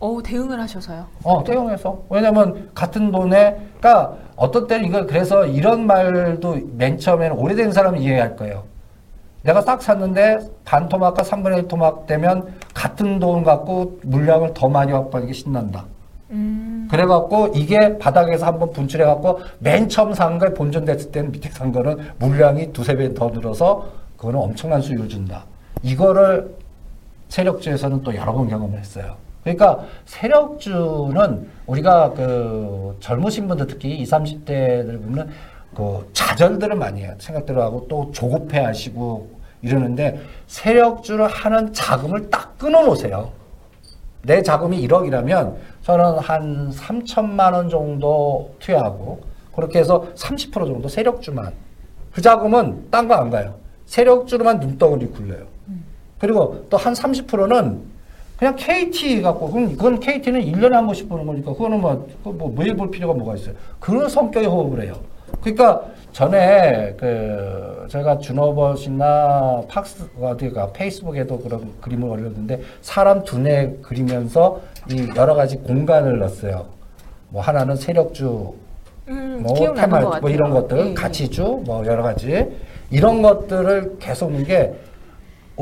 오, 0.00 0.22
대응을 0.22 0.60
하셔서요. 0.60 1.04
어, 1.24 1.42
대응해서. 1.42 2.00
왜냐면 2.08 2.70
같은 2.72 3.10
돈에, 3.10 3.56
그러니까 3.80 4.14
어떤 4.36 4.68
때는 4.68 4.84
이걸 4.86 5.06
그래서 5.08 5.44
이런 5.44 5.86
말도 5.86 6.56
맨 6.76 6.96
처음에는 6.98 7.36
오래된 7.36 7.72
사람은 7.72 7.98
이해할 8.00 8.36
거예요. 8.36 8.62
내가 9.42 9.64
딱 9.64 9.82
샀는데 9.82 10.38
반 10.64 10.88
토막과 10.88 11.22
3분의 11.24 11.58
1 11.58 11.68
토막 11.68 12.06
되면 12.06 12.46
같은 12.74 13.18
돈 13.18 13.42
갖고 13.42 13.98
물량을 14.04 14.54
더 14.54 14.68
많이 14.68 14.92
확보하는 14.92 15.26
게 15.26 15.32
신난다. 15.32 15.84
음. 16.30 16.86
그래갖고 16.90 17.48
이게 17.54 17.98
바닥에서 17.98 18.46
한번 18.46 18.70
분출해갖고 18.72 19.40
맨 19.58 19.88
처음 19.88 20.12
산 20.12 20.38
거에 20.38 20.50
본전됐을 20.54 21.10
때는 21.10 21.32
밑에 21.32 21.50
산 21.50 21.72
거는 21.72 21.96
물량이 22.18 22.72
두세 22.72 22.94
배 22.94 23.12
더 23.14 23.28
늘어서 23.30 23.86
그거는 24.16 24.38
엄청난 24.38 24.80
수익을 24.80 25.08
준다. 25.08 25.44
이거를 25.82 26.54
세력주에서는 27.28 28.02
또 28.02 28.14
여러 28.14 28.32
번 28.32 28.48
경험을 28.48 28.78
했어요. 28.78 29.16
그러니까 29.42 29.84
세력주는 30.06 31.48
우리가 31.66 32.12
그 32.12 32.96
젊으신 33.00 33.48
분들 33.48 33.66
특히 33.66 33.96
20, 33.98 34.12
30대들 34.46 35.02
보면 35.02 35.30
그 35.74 36.08
좌절들을 36.12 36.74
많이 36.76 37.02
해요. 37.02 37.14
생각대로 37.18 37.62
하고 37.62 37.86
또 37.88 38.10
조급해 38.12 38.58
하시고 38.60 39.30
이러는데 39.62 40.20
세력주를 40.46 41.26
하는 41.28 41.72
자금을 41.72 42.30
딱 42.30 42.56
끊어 42.58 42.82
놓으세요. 42.82 43.30
내 44.22 44.42
자금이 44.42 44.86
1억이라면 44.86 45.54
저는 45.82 46.18
한 46.18 46.70
3천만 46.70 47.52
원 47.54 47.68
정도 47.68 48.54
투여하고 48.58 49.20
그렇게 49.54 49.78
해서 49.78 50.06
30% 50.14 50.52
정도 50.52 50.88
세력주만 50.88 51.52
그 52.12 52.20
자금은 52.20 52.88
딴 52.90 53.06
거 53.08 53.14
안 53.14 53.30
가요. 53.30 53.54
세력주로만 53.86 54.60
눈덩어리 54.60 55.06
굴려요. 55.06 55.46
그리고 56.18 56.64
또 56.70 56.76
한 56.76 56.92
30%는 56.92 57.80
그냥 58.38 58.54
KT 58.56 59.20
갖고 59.22 59.50
그건 59.50 59.98
KT는 59.98 60.40
1년에 60.42 60.70
한 60.72 60.86
번씩 60.86 61.08
보는 61.08 61.26
거니까 61.26 61.52
그거는 61.52 61.80
뭐, 61.80 62.06
그거 62.18 62.30
뭐 62.30 62.54
매일 62.56 62.76
볼 62.76 62.90
필요가 62.90 63.12
뭐가 63.14 63.34
있어요. 63.34 63.54
그런 63.80 64.08
성격의 64.08 64.48
호흡을 64.48 64.84
해요. 64.84 64.94
그러니까 65.40 65.82
전에 66.12 66.94
그 66.96 67.86
제가 67.90 68.18
준호버시나 68.18 69.62
팍스 69.68 70.08
어디가 70.20 70.72
페이스북에도 70.72 71.38
그런 71.40 71.72
그림을 71.80 72.08
올렸는데 72.08 72.62
사람 72.80 73.24
두뇌 73.24 73.78
그리면서 73.82 74.60
이 74.90 75.08
여러 75.16 75.34
가지 75.34 75.56
공간을 75.58 76.18
넣었어요. 76.20 76.66
뭐 77.30 77.42
하나는 77.42 77.76
세력주 77.76 78.54
음, 79.08 79.42
뭐 79.42 79.74
테마. 79.74 80.20
뭐 80.20 80.30
이런 80.30 80.50
것들 80.50 80.78
예, 80.78 80.90
예. 80.90 80.94
가치주 80.94 81.62
뭐 81.66 81.84
여러 81.86 82.02
가지 82.02 82.46
이런 82.90 83.20
것들을 83.20 83.96
계속 83.98 84.30
놓은 84.32 84.44
게 84.44 84.72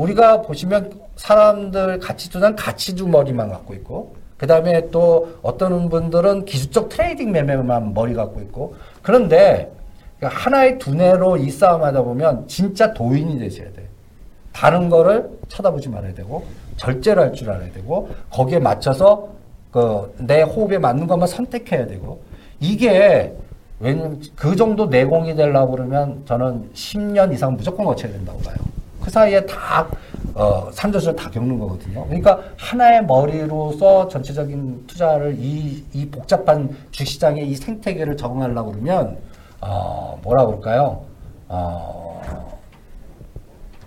우리가 0.01 0.41
보시면 0.43 0.91
사람들 1.15 1.99
가치주는 1.99 2.55
가치주 2.55 3.07
머리만 3.07 3.49
갖고 3.49 3.73
있고 3.73 4.15
그 4.37 4.45
다음에 4.45 4.89
또 4.91 5.29
어떤 5.41 5.89
분들은 5.89 6.45
기술적 6.45 6.89
trading 6.89 7.31
매매만 7.31 7.93
머리 7.93 8.13
갖고 8.13 8.39
있고 8.41 8.75
그런데 9.01 9.71
하나의 10.21 10.77
두뇌로 10.77 11.37
이 11.37 11.49
싸움하다 11.49 12.03
보면 12.03 12.47
진짜 12.47 12.93
도인이 12.93 13.39
되셔야 13.39 13.67
돼. 13.73 13.87
다른 14.53 14.89
거를 14.89 15.29
쳐다보지 15.47 15.89
말아야 15.89 16.13
되고 16.13 16.43
절제를 16.77 17.23
할 17.23 17.33
줄 17.33 17.49
알아야 17.51 17.71
되고 17.71 18.09
거기에 18.31 18.59
맞춰서 18.59 19.27
그 19.71 20.11
내 20.19 20.41
호흡에 20.43 20.77
맞는 20.77 21.05
것만 21.07 21.27
선택해야 21.27 21.85
되고 21.87 22.19
이게 22.59 23.35
왜냐면 23.79 24.19
그 24.35 24.55
정도 24.55 24.85
내공이 24.87 25.35
되려고 25.35 25.71
그러면 25.73 26.23
저는 26.25 26.69
10년 26.73 27.31
이상 27.33 27.55
무조건 27.55 27.85
거쳐야 27.85 28.11
된다고 28.11 28.39
봐요. 28.39 28.55
그 29.07 29.11
사이에 29.11 29.45
다 29.45 29.87
어, 30.35 30.69
산조절 30.69 31.15
다 31.15 31.29
겪는 31.29 31.57
거거든요. 31.59 32.03
그러니까 32.07 32.41
하나의 32.57 33.05
머리로서 33.05 34.09
전체적인 34.09 34.85
투자를 34.85 35.33
이, 35.39 35.81
이 35.93 36.09
복잡한 36.09 36.75
주시장의 36.91 37.47
이 37.47 37.55
생태계를 37.55 38.17
적응하려고 38.17 38.73
그러면 38.73 39.17
어, 39.61 40.19
뭐라 40.23 40.45
그럴까요? 40.45 41.05
어, 41.47 42.59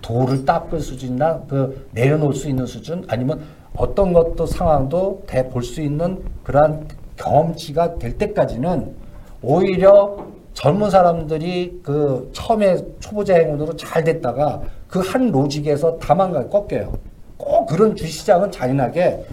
도를 0.01 0.43
닦을 0.43 0.79
수준이나 0.79 1.43
그 1.47 1.87
내려놓을 1.91 2.33
수 2.33 2.49
있는 2.49 2.65
수준 2.65 3.05
아니면 3.07 3.43
어떤 3.75 4.13
것도 4.13 4.47
상황도 4.47 5.25
대볼 5.27 5.61
수 5.61 5.81
있는 5.81 6.23
그러한 6.43 6.87
경험치가 7.17 7.99
될 7.99 8.17
때까지는 8.17 8.95
오히려 9.43 10.17
젊은 10.55 10.89
사람들이 10.89 11.81
그 11.83 12.31
처음에 12.33 12.77
초보자 12.99 13.35
행운으로 13.35 13.75
잘 13.75 14.03
됐다가 14.03 14.63
그 14.91 14.99
한 14.99 15.31
logic에서 15.31 15.97
다 15.97 16.10
망가 16.10 16.47
꺾여요. 16.49 16.91
꼭 17.37 17.65
그런 17.65 17.95
주식시장은 17.95 18.51
잔인하게 18.51 19.23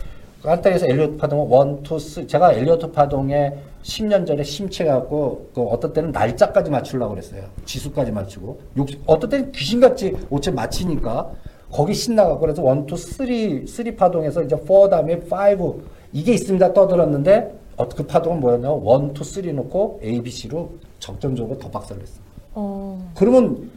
간단해서 0.43 0.87
엘리어트 0.87 1.17
파동 1.17 1.53
one, 1.53 1.83
two, 1.83 1.99
three 1.99 2.25
제가 2.27 2.53
엘리어트 2.53 2.93
파동에 2.93 3.53
10년 3.83 4.25
전에 4.25 4.45
심취해 4.45 4.89
갖고 4.89 5.49
그 5.53 5.63
어떤 5.63 5.93
때는 5.93 6.13
날짜까지 6.13 6.71
맞추려고 6.71 7.15
그랬어요. 7.15 7.43
지수까지 7.65 8.13
맞추고. 8.13 8.61
욕, 8.77 8.89
어떤 9.07 9.29
때는 9.31 9.51
귀신같이 9.53 10.17
오체 10.31 10.53
맞히니까 10.53 11.29
거기 11.73 11.93
신나갖고 11.93 12.39
그래서 12.39 12.63
one, 12.63 12.87
two, 12.87 12.97
three, 12.97 13.67
three 13.67 13.97
파동에서 13.97 14.45
이제 14.45 14.57
4 14.57 14.89
다음에 14.89 15.21
5 15.29 15.81
이게 16.13 16.33
있습니다 16.35 16.73
떠들었는데 16.73 17.59
어, 17.77 17.89
그 17.89 18.07
파동은 18.07 18.39
뭐였냐면 18.41 18.79
one, 18.81 19.13
two, 19.13 19.25
three 19.25 19.53
놓고 19.53 20.01
A, 20.05 20.23
B, 20.23 20.31
C로 20.31 20.71
적점적으로 21.01 21.59
더 21.59 21.69
박살냈어. 21.69 22.21
어, 22.55 23.13
그러면 23.17 23.71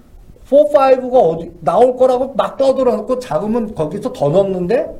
4, 0.51 0.97
5가 0.97 1.13
어디 1.13 1.51
나올 1.61 1.95
거라고 1.95 2.33
막 2.35 2.57
떠들어놓고 2.57 3.19
작으면 3.19 3.73
거기서 3.73 4.11
더 4.11 4.29
넣는데 4.29 4.93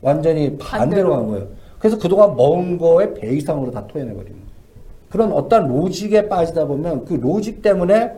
완전히 0.00 0.56
반대로 0.58 1.10
간 1.10 1.28
거예요. 1.28 1.46
그래서 1.78 1.98
그동안 1.98 2.34
먹은 2.36 2.78
거에 2.78 3.14
배 3.14 3.36
이상으로 3.36 3.70
다 3.70 3.86
토해내버리는 3.86 4.32
거예요. 4.32 4.46
그런 5.08 5.32
어떤 5.32 5.68
로직에 5.68 6.28
빠지다 6.28 6.66
보면 6.66 7.04
그 7.04 7.14
로직 7.14 7.62
때문에 7.62 8.12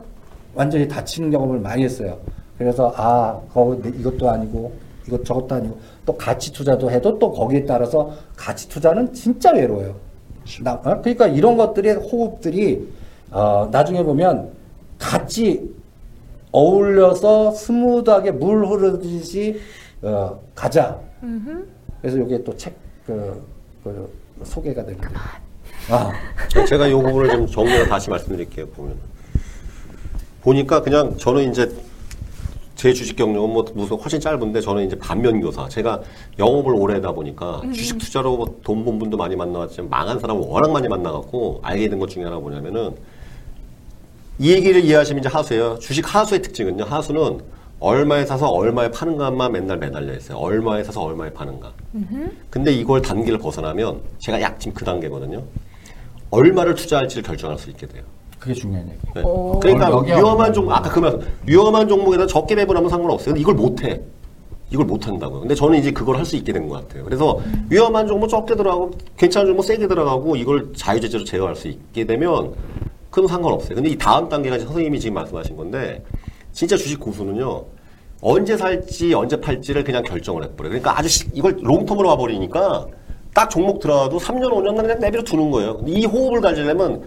완전히 0.54 0.88
다치는 0.88 1.30
경험을 1.30 1.60
많이 1.60 1.84
했어요. 1.84 2.16
그래서 2.56 2.92
아, 2.96 3.38
거 3.52 3.76
이것도 3.84 4.28
아니고 4.28 4.72
이것 5.06 5.24
저것도 5.24 5.54
아니고 5.54 5.78
또 6.06 6.16
가치 6.16 6.52
투자도 6.52 6.90
해도 6.90 7.18
또 7.18 7.30
거기에 7.30 7.64
따라서 7.64 8.12
가치 8.36 8.68
투자는 8.68 9.12
진짜 9.12 9.52
외로워요. 9.52 9.94
나, 10.62 10.72
어? 10.74 11.00
그러니까 11.00 11.26
이런 11.26 11.56
것들의 11.56 11.94
호흡들이 11.94 12.88
어, 13.30 13.68
나중에 13.70 14.02
보면 14.02 14.50
같이 14.98 15.70
어울려서 16.52 17.52
스무드하게 17.52 18.32
물 18.32 18.66
흐르듯이 18.66 19.60
어, 20.02 20.40
가자. 20.54 20.98
그래서 22.00 22.18
이게 22.18 22.42
또 22.44 22.56
책 22.56 22.74
그, 23.06 23.42
그 23.82 24.12
소개가 24.44 24.84
됩니다. 24.84 25.10
아, 25.90 26.12
제가 26.66 26.86
이 26.86 26.92
부분을 26.92 27.30
좀 27.30 27.46
정리해서 27.46 27.86
다시 27.88 28.10
말씀드릴게요. 28.10 28.66
보면 28.68 28.94
보니까 30.42 30.82
그냥 30.82 31.16
저는 31.16 31.50
이제 31.50 31.70
제 32.76 32.92
주식 32.92 33.16
경력은 33.16 33.50
뭐 33.52 33.64
무슨 33.74 33.96
훨씬 33.96 34.20
짧은데 34.20 34.60
저는 34.60 34.86
이제 34.86 34.96
반면 34.96 35.40
교사. 35.40 35.68
제가 35.68 36.00
영업을 36.38 36.74
오래 36.74 36.94
하다 36.94 37.12
보니까 37.12 37.62
주식 37.74 37.98
투자로 37.98 38.36
뭐돈번 38.36 38.98
분도 39.00 39.16
많이 39.16 39.34
만나왔지만 39.34 39.90
망한 39.90 40.20
사람을 40.20 40.42
워낙 40.46 40.70
많이 40.70 40.86
만나갖고 40.86 41.60
알게 41.62 41.88
된 41.88 41.98
것 41.98 42.08
중에 42.08 42.22
하나 42.24 42.38
뭐냐면은 42.38 42.94
이 44.38 44.52
얘기를 44.52 44.84
이해하시면 44.84 45.20
이제 45.20 45.28
하수예요. 45.28 45.78
주식 45.80 46.14
하수의 46.14 46.42
특징은요. 46.42 46.84
하수는 46.84 47.40
얼마에 47.80 48.24
사서 48.24 48.48
얼마에 48.48 48.90
파는가만 48.90 49.52
맨날 49.52 49.78
매달려 49.78 50.14
있어요. 50.16 50.38
얼마에 50.38 50.82
사서 50.84 51.02
얼마에 51.02 51.30
파는가. 51.32 51.72
근데 52.50 52.72
이걸 52.72 53.02
단계를 53.02 53.38
벗어나면 53.38 54.00
제가 54.18 54.40
약 54.40 54.58
지금 54.60 54.74
그 54.74 54.84
단계거든요. 54.84 55.42
얼마를 56.30 56.74
투자할지를 56.74 57.22
결정할 57.22 57.58
수 57.58 57.70
있게 57.70 57.86
돼요. 57.86 58.02
그게 58.38 58.54
중요한 58.54 58.86
얘기. 58.88 58.98
네. 59.14 59.22
오. 59.22 59.58
그러니까 59.58 60.00
위험한 60.00 60.36
뭐. 60.36 60.52
종목 60.52 60.72
아까 60.72 60.90
그 60.90 61.00
말, 61.00 61.18
위험한 61.46 61.88
종목에다 61.88 62.26
적게 62.26 62.54
매분하면 62.54 62.88
상관없어요. 62.88 63.26
근데 63.26 63.40
이걸 63.40 63.54
못 63.54 63.82
해. 63.82 64.00
이걸 64.70 64.84
못 64.84 65.06
한다고요. 65.08 65.40
근데 65.40 65.54
저는 65.54 65.78
이제 65.78 65.90
그걸 65.90 66.16
할 66.18 66.24
수 66.26 66.36
있게 66.36 66.52
된 66.52 66.68
것 66.68 66.76
같아요. 66.86 67.02
그래서 67.04 67.40
위험한 67.70 68.06
종목 68.06 68.28
적게 68.28 68.54
들어가고 68.54 68.90
괜찮은 69.16 69.48
종목 69.48 69.62
세게 69.62 69.88
들어가고 69.88 70.36
이걸 70.36 70.72
자유제재로 70.76 71.24
제어할 71.24 71.56
수 71.56 71.68
있게 71.68 72.04
되면 72.04 72.52
그럼 73.10 73.26
상관없어요. 73.26 73.74
근데 73.74 73.90
이 73.90 73.96
다음 73.98 74.28
단계가 74.28 74.58
선생님이 74.58 75.00
지금 75.00 75.14
말씀하신 75.14 75.56
건데 75.56 76.02
진짜 76.52 76.76
주식 76.76 77.00
고수는요. 77.00 77.64
언제 78.20 78.56
살지 78.56 79.14
언제 79.14 79.40
팔지를 79.40 79.84
그냥 79.84 80.02
결정을 80.02 80.42
해버려요. 80.44 80.70
그러니까 80.70 80.98
아주 80.98 81.08
시- 81.08 81.28
이걸 81.32 81.56
롱텀으로 81.56 82.06
와버리니까 82.06 82.86
딱 83.34 83.48
종목 83.48 83.78
들어가도 83.80 84.18
3년 84.18 84.50
5년 84.52 84.76
그냥 84.80 84.98
내비로 84.98 85.22
두는 85.22 85.50
거예요. 85.50 85.80
이 85.86 86.04
호흡을 86.04 86.40
가지려면 86.40 87.02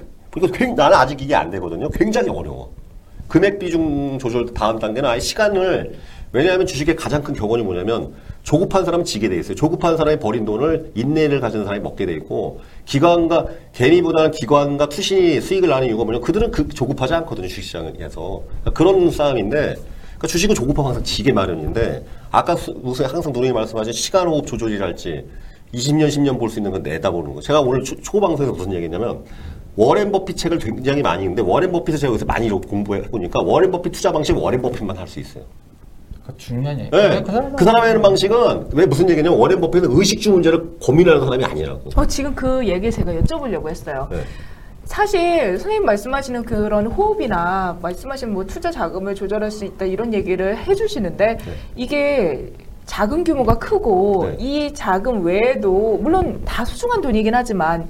굉- 0.54 0.76
나는 0.76 0.96
아직 0.98 1.22
이게 1.22 1.36
안 1.36 1.50
되거든요. 1.52 1.90
굉장히 1.90 2.30
어려워. 2.30 2.72
금액 3.28 3.60
비중 3.60 4.18
조절 4.20 4.46
다음 4.54 4.80
단계는 4.80 5.10
아예 5.10 5.20
시간을 5.20 5.96
왜냐하면 6.34 6.66
주식의 6.66 6.96
가장 6.96 7.22
큰 7.22 7.34
격언이 7.34 7.64
뭐냐면 7.64 8.14
조급한 8.44 8.84
사람은 8.86 9.06
지게 9.06 9.30
돼 9.30 9.38
있어요. 9.38 9.56
조급한 9.56 9.98
사람이 9.98 10.20
버린 10.20 10.46
돈을 10.46 10.92
인내를 10.96 11.40
가진 11.40 11.64
사람이 11.64 11.82
먹게 11.84 12.06
돼 12.06 12.14
있고 12.14 12.60
기관과 12.86 13.46
개미보다는 13.74 14.32
기관과 14.32 14.90
투신이 14.90 15.40
수익을 15.42 15.70
나는 15.70 15.88
이유가 15.88 16.04
뭐냐면 16.04 16.26
그들은 16.26 16.52
그 16.52 16.68
조급하지 16.70 17.14
않거든요. 17.16 17.48
주식시장에서 17.48 18.44
그러니까 18.48 18.72
그런 18.74 19.12
싸움인데 19.12 19.58
그러니까 19.78 20.28
주식은 20.28 20.56
조급하면 20.56 20.88
항상 20.88 21.04
지게 21.04 21.32
마련인데 21.32 22.04
아까 22.32 22.56
수- 22.56 22.74
무슨 22.82 23.06
항상 23.06 23.32
누누이 23.32 23.52
말씀하신 23.52 23.94
시간 23.94 24.28
호흡 24.28 24.46
조절이랄지 24.48 25.26
20년 25.74 26.08
10년 26.10 26.38
볼 26.40 26.50
수 26.50 26.60
있는 26.60 26.72
건 26.72 26.84
내다보는 26.84 27.34
거. 27.36 27.42
제가 27.42 27.62
오늘 27.62 27.84
초, 27.84 27.96
초방송에서 28.02 28.52
무슨 28.54 28.74
얘기했냐면 28.74 29.24
워렌 29.78 30.12
버핏 30.12 30.36
책을 30.36 30.58
굉장히 30.58 31.02
많이 31.02 31.24
읽는데 31.24 31.44
워렌 31.44 31.72
버핏을 31.72 31.98
제가 31.98 32.10
여기서 32.10 32.26
많이 32.26 32.50
공부해 32.50 33.04
보니까 33.04 33.40
워렌 33.42 33.72
버핏 33.72 33.94
투자 33.94 34.12
방식 34.12 34.36
워렌 34.36 34.62
버핏만 34.62 34.98
할 34.98 35.08
수 35.08 35.20
있어요. 35.20 35.44
그 36.32 36.38
중요한 36.38 36.80
얘기. 36.80 36.90
네. 36.90 37.22
그 37.22 37.32
사람은 37.32 37.56
그 37.56 37.64
사람이 37.64 37.88
하는 37.88 38.02
방식은 38.02 38.70
왜 38.74 38.86
무슨 38.86 39.10
얘기냐면 39.10 39.40
워렌 39.40 39.60
버핏은 39.62 39.90
의식주 39.92 40.32
문제를 40.32 40.78
고민하는 40.82 41.22
사람이 41.22 41.44
아니라고. 41.44 41.90
어, 41.96 42.06
지금 42.06 42.34
그 42.36 42.66
얘기 42.68 42.92
제가 42.92 43.14
여쭤보려고 43.14 43.70
했어요. 43.70 44.08
네. 44.12 44.22
사실 44.86 45.58
선생님 45.58 45.86
말씀하시는 45.86 46.44
그런 46.44 46.88
호흡이나 46.88 47.78
말씀하신 47.82 48.34
뭐 48.34 48.46
투자 48.46 48.72
자금을 48.72 49.16
조절할 49.16 49.50
수 49.50 49.64
있다 49.64 49.86
이런 49.86 50.14
얘기를 50.14 50.58
해주시는데 50.58 51.38
이게 51.76 52.52
자금 52.86 53.24
규모가 53.24 53.58
크고 53.58 54.28
네. 54.28 54.38
이 54.40 54.74
자금 54.74 55.24
외에도 55.24 55.98
물론 56.02 56.42
다 56.44 56.66
소중한 56.66 57.00
돈이긴 57.00 57.34
하지만 57.34 57.88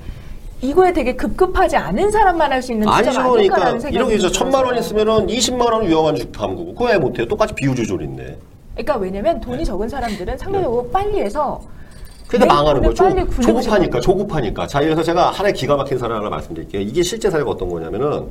이거에 0.61 0.93
되게 0.93 1.15
급급하지 1.15 1.75
않은 1.75 2.11
사람만 2.11 2.51
할 2.51 2.61
수 2.61 2.71
있는 2.71 2.87
아니죠. 2.87 3.23
그러니까 3.31 3.71
생각이 3.71 3.95
이렇게 3.95 4.13
해서 4.15 4.29
천만 4.29 4.63
원. 4.63 4.77
있으면은 4.77 5.25
20만 5.27 5.61
원 5.71 5.87
위험한 5.87 6.15
주식 6.15 6.31
담그고 6.31 6.73
그거 6.73 6.85
왜 6.85 6.97
못해요? 6.97 7.27
똑같이 7.27 7.53
비유 7.55 7.73
조절인데. 7.73 8.37
그러니까 8.73 8.95
왜냐면 8.97 9.39
돈이 9.41 9.65
적은 9.65 9.89
사람들은 9.89 10.37
상대적으로 10.37 10.89
빨리 10.91 11.19
해서 11.19 11.59
근데 12.27 12.45
내 12.45 12.53
망하는 12.53 12.81
거죠. 12.81 13.09
조급하니까. 13.41 13.99
조급하니까. 13.99 14.67
자, 14.67 14.79
그래서 14.79 15.03
제가 15.03 15.31
하나의 15.31 15.53
기가 15.53 15.75
막힌 15.75 15.97
사례 15.97 16.13
하나 16.13 16.29
말씀드릴게요. 16.29 16.81
이게 16.81 17.01
실제 17.03 17.29
사례가 17.29 17.49
어떤 17.49 17.67
거냐면은 17.67 18.27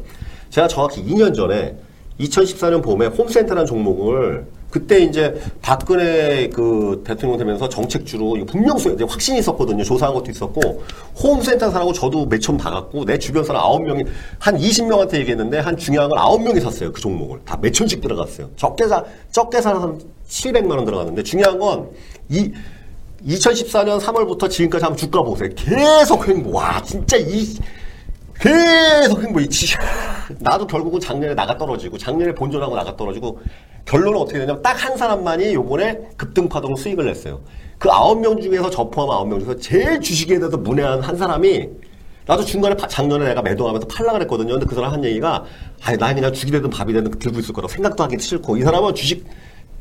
제가 0.50 0.68
정확히 0.68 1.04
2년 1.04 1.34
전에 1.34 1.74
2014년 2.20 2.82
봄에 2.82 3.06
홈센터라는 3.08 3.66
종목을 3.66 4.46
그때 4.70 5.00
이제 5.00 5.40
박근혜 5.61 6.48
그 6.48 7.02
대통령 7.04 7.38
되면서 7.38 7.68
정책 7.68 8.06
주로 8.06 8.37
이거 8.37 8.46
분명 8.46 8.78
수- 8.78 8.90
이제 8.92 9.04
확신이 9.04 9.40
있었거든요. 9.40 9.83
조사한 9.83 10.14
것도 10.14 10.30
있었고 10.30 10.83
홈센터 11.20 11.70
사라고 11.70 11.92
저도 11.92 12.26
매점 12.26 12.56
박았고 12.56 13.04
내 13.04 13.18
주변 13.18 13.42
사람 13.44 13.62
9명이 13.62 14.06
한 14.38 14.56
20명한테 14.56 15.14
얘기했는데 15.14 15.59
한 15.59 15.76
중요한 15.76 16.09
건 16.09 16.18
9명이 16.18 16.61
샀어요. 16.62 16.92
그 16.92 17.00
종목을. 17.00 17.40
다 17.44 17.56
매천씩 17.61 18.00
들어갔어요. 18.00 18.48
적게 18.56 18.87
사 18.87 19.04
적게 19.33 19.61
사는 19.61 19.80
사람 19.80 19.98
700만 20.28 20.70
원 20.70 20.85
들어갔는데 20.85 21.22
중요한 21.24 21.59
건 21.59 21.90
이 22.28 22.52
2014년 23.26 24.00
3월부터 24.00 24.48
지금까지 24.48 24.85
한번 24.85 24.96
주가 24.96 25.20
보세요. 25.22 25.48
계속 25.56 26.26
횡보. 26.28 26.52
와, 26.52 26.80
진짜 26.83 27.16
이, 27.18 27.44
계속 28.40 29.22
횡보. 29.22 29.40
이 29.40 29.48
지- 29.48 29.74
나도 30.38 30.66
결국은 30.66 31.00
작년에 31.00 31.34
나가 31.34 31.56
떨어지고, 31.56 31.98
작년에 31.98 32.34
본전하고 32.34 32.74
나가 32.76 32.96
떨어지고, 32.96 33.40
결론은 33.84 34.18
어떻게 34.18 34.38
되냐면 34.38 34.62
딱 34.62 34.76
한 34.84 34.96
사람만이 34.96 35.52
요번에 35.54 35.98
급등파동 36.16 36.76
수익을 36.76 37.06
냈어요. 37.06 37.40
그 37.78 37.90
아홉 37.90 38.20
명 38.20 38.40
중에서 38.40 38.70
저 38.70 38.88
포함 38.90 39.10
아홉 39.10 39.28
명 39.28 39.40
중에서 39.40 39.58
제일 39.58 40.00
주식에 40.00 40.38
대해서 40.38 40.56
문외한 40.56 41.00
한 41.00 41.16
사람이 41.16 41.68
나도 42.26 42.44
중간에 42.44 42.76
파- 42.76 42.86
작년에 42.86 43.24
내가 43.26 43.42
매도하면서 43.42 43.88
팔라 43.88 44.12
그랬거든요. 44.12 44.52
근데 44.52 44.66
그 44.66 44.74
사람 44.74 44.92
한 44.92 45.02
얘기가, 45.04 45.44
아니, 45.82 45.98
난 45.98 46.14
그냥 46.14 46.32
죽이 46.32 46.52
되든 46.52 46.70
밥이 46.70 46.92
되든 46.92 47.10
들고 47.18 47.40
있을 47.40 47.52
거라고 47.54 47.72
생각도 47.72 48.04
하기 48.04 48.18
싫고, 48.18 48.56
이 48.58 48.62
사람은 48.62 48.94
주식, 48.94 49.24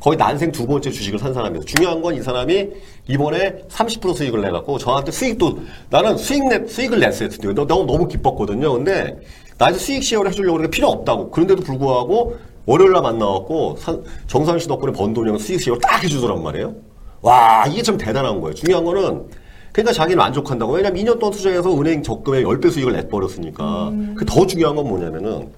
거의 0.00 0.16
난생 0.16 0.50
두 0.50 0.66
번째 0.66 0.90
주식을 0.90 1.18
산 1.18 1.34
사람이에요. 1.34 1.62
중요한 1.64 2.00
건 2.00 2.14
이 2.16 2.22
사람이 2.22 2.68
이번에 3.08 3.56
30% 3.68 4.16
수익을 4.16 4.40
내갖고 4.40 4.78
저한테 4.78 5.12
수익도, 5.12 5.58
나는 5.90 6.16
수익 6.16 6.48
내, 6.48 6.66
수익을 6.66 6.98
냈어요. 6.98 7.28
너무, 7.54 7.84
너무 7.84 8.08
기뻤거든요. 8.08 8.72
근데 8.72 9.18
나한테 9.60 9.78
수익 9.78 10.02
시어를 10.02 10.30
해주려고 10.30 10.54
그러니까 10.56 10.74
필요 10.74 10.88
없다고. 10.88 11.30
그런데도 11.30 11.62
불구하고 11.62 12.38
월요일 12.64 12.92
날 12.92 13.02
만나갖고 13.02 13.76
산- 13.78 14.02
정상 14.26 14.58
씨 14.58 14.66
덕분에 14.66 14.90
번 14.92 15.12
돈이랑 15.12 15.36
수익 15.36 15.60
시어를 15.60 15.80
딱 15.82 16.02
해주더란 16.02 16.42
말이에요. 16.42 16.74
와, 17.20 17.66
이게 17.68 17.82
참 17.82 17.98
대단한 17.98 18.40
거예요. 18.40 18.54
중요한 18.54 18.82
거는 18.84 19.24
그러니까 19.72 19.92
자기는 19.92 20.16
만족한다고. 20.16 20.72
왜냐면 20.72 20.98
2년 21.04 21.18
동안 21.18 21.32
투자해서 21.34 21.78
은행 21.78 22.02
적금에 22.02 22.42
10배 22.42 22.70
수익을 22.70 22.92
내버렸으니까. 22.94 23.92
그더 24.16 24.46
중요한 24.46 24.74
건 24.76 24.88
뭐냐면은 24.88 25.48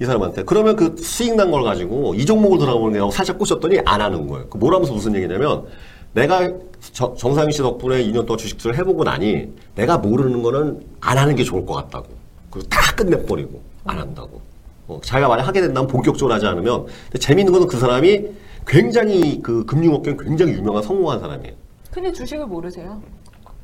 이 0.00 0.04
사람한테 0.04 0.42
그러면 0.44 0.76
그 0.76 0.94
수익 0.98 1.34
난 1.34 1.50
걸 1.50 1.62
가지고 1.62 2.14
이 2.14 2.26
종목을 2.26 2.58
들어가보는 2.58 2.92
게 2.92 2.98
하고 2.98 3.10
살짝 3.10 3.38
꼬셨더니 3.38 3.78
안 3.86 4.02
하는 4.02 4.26
거예요. 4.26 4.46
그 4.50 4.58
뭐라면서 4.58 4.92
무슨 4.92 5.14
얘기냐면 5.16 5.64
내가 6.12 6.46
저- 6.92 7.14
정상인 7.14 7.50
씨 7.52 7.62
덕분에 7.62 8.04
2년 8.04 8.26
동안 8.26 8.36
주식 8.36 8.58
투자를 8.58 8.78
해보고 8.80 9.04
나니 9.04 9.48
내가 9.76 9.96
모르는 9.96 10.42
거는 10.42 10.80
안 11.00 11.16
하는 11.16 11.34
게 11.36 11.42
좋을 11.42 11.64
것 11.64 11.72
같다고. 11.74 12.19
그다 12.50 12.94
끝내버리고 12.96 13.60
안 13.84 13.98
한다고. 13.98 14.40
어, 14.88 15.00
자기가 15.02 15.28
만약 15.28 15.46
하게 15.46 15.60
된다면 15.60 15.88
본격적으로 15.88 16.34
하지 16.34 16.46
않으면 16.46 16.86
근데 17.04 17.18
재밌는 17.18 17.52
거는 17.52 17.66
그 17.68 17.78
사람이 17.78 18.28
굉장히 18.66 19.40
그 19.40 19.64
금융업계는 19.64 20.18
굉장히 20.18 20.52
유명한 20.54 20.82
성공한 20.82 21.20
사람이에요. 21.20 21.54
근데 21.90 22.12
주식을 22.12 22.46
모르세요. 22.46 23.00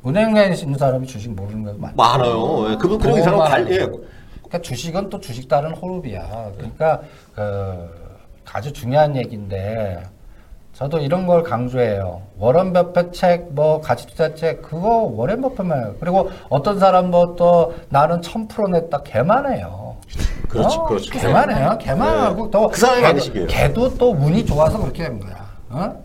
은행에 0.07 0.55
있는 0.55 0.79
사람이 0.79 1.07
주식 1.07 1.31
모르는 1.31 1.65
거 1.65 1.73
많죠. 1.75 1.97
많아요. 1.97 2.71
예, 2.71 2.77
그분 2.77 3.19
이 3.19 3.23
사람 3.23 3.41
관 3.41 3.69
예. 3.71 3.79
그러니까 3.79 4.61
주식은 4.63 5.11
또 5.11 5.19
주식 5.19 5.49
다른 5.49 5.73
호흡이야. 5.75 6.53
그러니까 6.57 7.01
그 7.35 7.89
아주 8.53 8.73
중요한 8.73 9.17
얘기인데 9.17 10.03
저도 10.77 10.99
이런 10.99 11.27
걸 11.27 11.43
강조해요. 11.43 12.21
워런 12.39 12.75
버핏 12.75 13.15
책, 13.15 13.47
뭐 13.55 13.81
가치 13.81 14.07
투자 14.07 14.35
책 14.35 14.61
그거 14.61 15.11
워렌 15.11 15.41
버핏만. 15.41 15.97
그리고 16.01 16.29
어떤 16.51 16.79
사람 16.79 17.11
뭐또 17.11 17.75
나는 17.89 18.21
1000% 18.21 18.71
냈다 18.71 18.99
개만 19.03 19.51
해요. 19.51 19.97
그렇지, 20.51 20.77
어? 20.77 20.85
그렇지. 20.85 21.11
개만 21.13 21.51
해요. 21.51 21.79
개만하고 21.81 22.51
또그 22.51 22.79
사람이 22.79 23.01
걔- 23.01 23.07
만드시게요. 23.07 23.47
걔도 23.47 23.95
또 23.97 24.11
운이 24.11 24.45
좋아서 24.45 24.79
그렇게 24.79 25.05
된 25.05 25.19
거야. 25.19 25.47
어? 25.71 25.97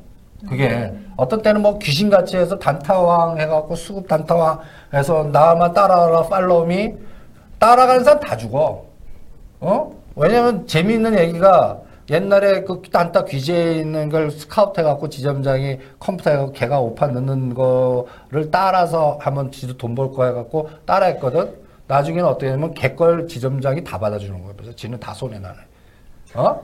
그게 0.47 0.93
어떤 1.17 1.41
때는 1.41 1.61
뭐 1.61 1.77
귀신같이 1.77 2.37
해서 2.37 2.57
단타왕 2.57 3.39
해갖고 3.41 3.75
수급 3.75 4.07
단타왕 4.07 4.59
해서 4.93 5.27
나만 5.33 5.73
따라라 5.73 6.23
팔로우미 6.23 6.93
따라가는 7.59 8.05
사람 8.05 8.21
다 8.21 8.37
죽어. 8.37 8.85
어? 9.59 9.91
왜냐면 10.15 10.65
재미있는 10.65 11.19
얘기가 11.19 11.77
옛날에 12.09 12.63
그 12.63 12.81
단타 12.91 13.25
귀재에 13.25 13.75
있는 13.75 14.09
걸 14.09 14.31
스카우트 14.31 14.79
해갖고 14.79 15.09
지점장이 15.09 15.77
컴퓨터에 15.99 16.47
걔가 16.53 16.79
오판 16.79 17.13
넣는 17.13 17.53
거를 17.53 18.49
따라서 18.51 19.17
하면 19.21 19.51
지도 19.51 19.77
돈 19.77 19.95
벌 19.95 20.11
거 20.11 20.25
해갖고 20.25 20.69
따라 20.85 21.05
했거든. 21.07 21.53
나중에는 21.87 22.25
어떻게 22.27 22.47
되냐면 22.47 22.73
걔 22.73 23.00
걸 23.00 23.27
지점장이 23.27 23.83
다 23.83 23.99
받아주는 23.99 24.41
거야. 24.43 24.53
그래서 24.55 24.75
지는 24.75 24.99
다 24.99 25.13
손해나네. 25.13 25.57
어? 26.35 26.63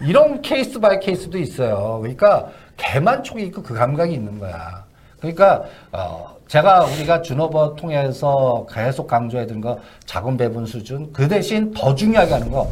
이런 0.00 0.40
case 0.40 0.78
by 0.80 0.98
case도 1.00 1.36
있어요. 1.38 1.98
그러니까 2.00 2.48
걔만 2.76 3.22
촉이 3.22 3.42
있고 3.44 3.62
그 3.62 3.74
감각이 3.74 4.14
있는 4.14 4.38
거야. 4.38 4.84
그러니까 5.18 5.64
어 5.92 6.34
제가 6.48 6.84
우리가 6.84 7.20
준오버 7.20 7.74
통해서 7.74 8.64
계속 8.72 9.06
강조해드린 9.06 9.60
거 9.60 9.78
자금 10.06 10.36
배분 10.36 10.64
수준 10.64 11.12
그 11.12 11.28
대신 11.28 11.70
더 11.72 11.94
중요하게 11.94 12.32
하는 12.32 12.50
거 12.50 12.70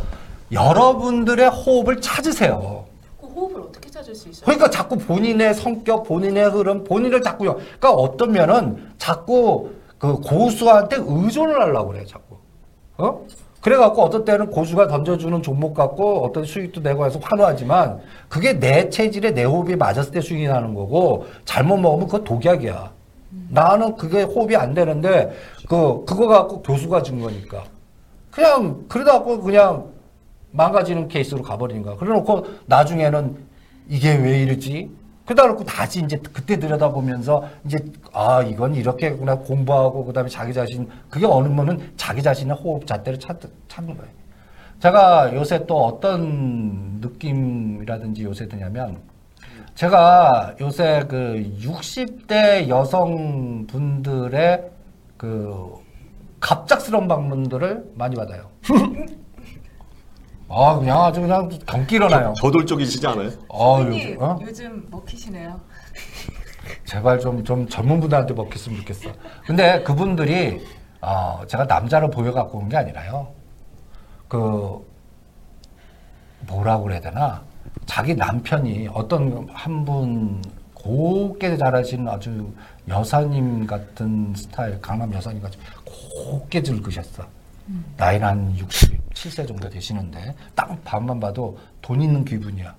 여러분들의 0.53 1.49
호흡을 1.51 2.01
찾으세요. 2.01 2.85
그 3.21 3.27
호흡을 3.27 3.61
어떻게 3.63 3.91
찾을 3.91 4.15
수 4.15 4.29
있어요? 4.29 4.45
그러니까 4.45 4.71
자꾸 4.71 4.97
본인의 4.99 5.55
성격, 5.55 6.05
본인의 6.05 6.51
흐름, 6.51 6.85
본인을 6.85 7.23
자꾸 7.23 7.47
요- 7.47 7.55
그러니까 7.57 7.93
어떤 7.93 8.33
면은 8.33 8.89
자꾸 8.99 9.71
그 9.99 10.15
고수한테 10.21 10.97
의존을 11.01 11.61
하려고 11.61 11.93
그래 11.93 12.05
자꾸. 12.07 12.37
어? 12.99 13.25
그래갖고 13.61 14.03
어떤 14.03 14.25
때는 14.25 14.51
고수가 14.51 14.87
던져주는 14.87 15.43
종목 15.43 15.75
갖고 15.75 16.25
어떤 16.25 16.45
수익도 16.45 16.81
내고 16.81 17.05
해서 17.05 17.19
환호하지만 17.21 18.01
그게 18.29 18.59
내 18.59 18.89
체질에 18.89 19.33
내 19.33 19.43
호흡이 19.45 19.75
맞았을 19.77 20.13
때 20.13 20.21
수익이 20.21 20.47
나는 20.47 20.75
거고 20.75 21.27
잘못 21.45 21.77
먹으면 21.79 22.07
그거 22.07 22.23
독약이야. 22.25 22.93
나는 23.51 23.97
그게 23.97 24.23
호흡이 24.23 24.55
안 24.57 24.75
되는데 24.75 25.33
그 25.69 26.05
그거 26.07 26.29
갖고 26.29 26.63
교수가 26.63 27.03
준 27.03 27.21
거니까 27.21 27.65
그냥 28.31 28.85
그러다 28.89 29.13
갖고 29.15 29.41
그냥 29.41 29.87
망가지는 30.59 31.09
케이스로 31.09 31.43
가버리는 31.43 31.83
거야. 31.83 31.97
그래 31.97 32.13
놓고 32.13 32.47
나중에는 32.67 33.37
이게 33.89 34.17
왜 34.17 34.43
이러지? 34.43 34.91
놓고 35.47 35.65
다시 35.65 36.03
이제 36.03 36.21
그때 36.33 36.59
들여다보면서 36.59 37.45
이제 37.65 37.79
아 38.13 38.43
이건 38.43 38.75
이렇게구나 38.75 39.37
공부하고 39.37 40.05
그다음에 40.05 40.29
자기 40.29 40.53
자신 40.53 40.89
그게 41.09 41.27
어느 41.27 41.47
면은 41.49 41.93
자기 41.97 42.23
자신의 42.23 42.57
호흡 42.57 42.87
잣대를 42.87 43.21
찾, 43.21 43.39
찾는 43.69 43.97
거예요. 43.97 44.11
제가 44.81 45.33
요새 45.35 45.65
또 45.67 45.85
어떤 45.85 46.99
느낌이라든지 47.01 48.25
요새 48.25 48.49
드냐면 48.49 48.99
제가 49.75 50.57
요새 50.61 51.05
그 51.09 51.57
60대 51.61 52.69
여성분들의 52.69 53.91
그 55.17 55.73
갑작스러운 56.41 57.07
방문들을 57.07 57.93
많이 57.95 58.17
받아요. 58.17 58.49
아 60.49 60.79
그냥 60.79 61.05
아주 61.05 61.21
그냥 61.21 61.49
경기 61.67 61.97
일어나요. 61.97 62.33
저돌적이시지 62.41 63.07
않아요? 63.07 63.29
아 63.53 63.77
선생님 63.83 64.09
요즘 64.15 64.23
어? 64.23 64.39
요즘 64.43 64.87
먹히시네요. 64.91 65.61
제발 66.85 67.19
좀, 67.21 67.45
좀 67.45 67.67
전문분들한테 67.69 68.35
먹혔으면 68.35 68.79
좋겠어. 68.81 69.11
근데 69.47 69.83
그분들이, 69.83 70.63
어, 71.01 71.41
제가 71.47 71.65
남자를 71.65 72.11
보여 72.11 72.33
갖고 72.33 72.59
온 72.59 72.69
게 72.69 72.77
아니라요. 72.77 73.29
그, 74.27 74.87
뭐라고 76.47 76.85
그래야 76.85 77.01
되나. 77.01 77.43
자기 77.87 78.15
남편이 78.15 78.89
어떤 78.93 79.49
한 79.53 79.85
분, 79.85 80.43
곱게 80.75 81.57
잘하신 81.57 82.07
아주 82.09 82.53
여사님 82.87 83.67
같은 83.67 84.35
스타일, 84.37 84.79
강남 84.81 85.13
여사님 85.13 85.41
같이 85.43 85.59
곱게 85.85 86.61
늙으셨어. 86.61 87.25
나이는 87.97 88.27
한 88.27 88.55
67세 88.57 89.47
정도 89.47 89.69
되시는데, 89.69 90.35
딱 90.55 90.83
밤만 90.85 91.21
봐도 91.21 91.59
돈 91.83 92.01
있는 92.01 92.25
기분이야. 92.25 92.75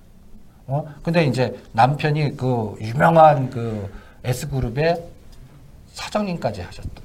어? 0.66 0.84
근데 1.02 1.24
이제 1.24 1.56
남편이 1.72 2.36
그 2.36 2.76
유명한 2.80 3.50
그 3.50 3.92
S그룹의 4.24 5.02
사장님까지 5.92 6.60
하셨던 6.62 7.04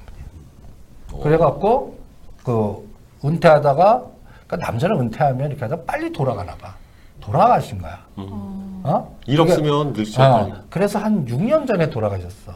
분이에요. 1.10 1.22
그래갖고 1.22 1.98
그 2.44 2.88
은퇴하다가 3.24 4.04
그러니까 4.46 4.70
남자는 4.70 5.00
은퇴하면 5.00 5.50
이렇게 5.50 5.64
하다 5.64 5.82
빨리 5.82 6.12
돌아가나 6.12 6.54
봐. 6.56 6.74
돌아가신 7.20 7.78
거야. 7.78 7.98
어? 8.16 9.16
일 9.26 9.38
그게- 9.38 9.50
없으면 9.52 9.92
늘수 9.94 10.22
어. 10.22 10.52
그래서 10.70 11.00
한 11.00 11.24
6년 11.26 11.66
전에 11.66 11.90
돌아가셨어. 11.90 12.52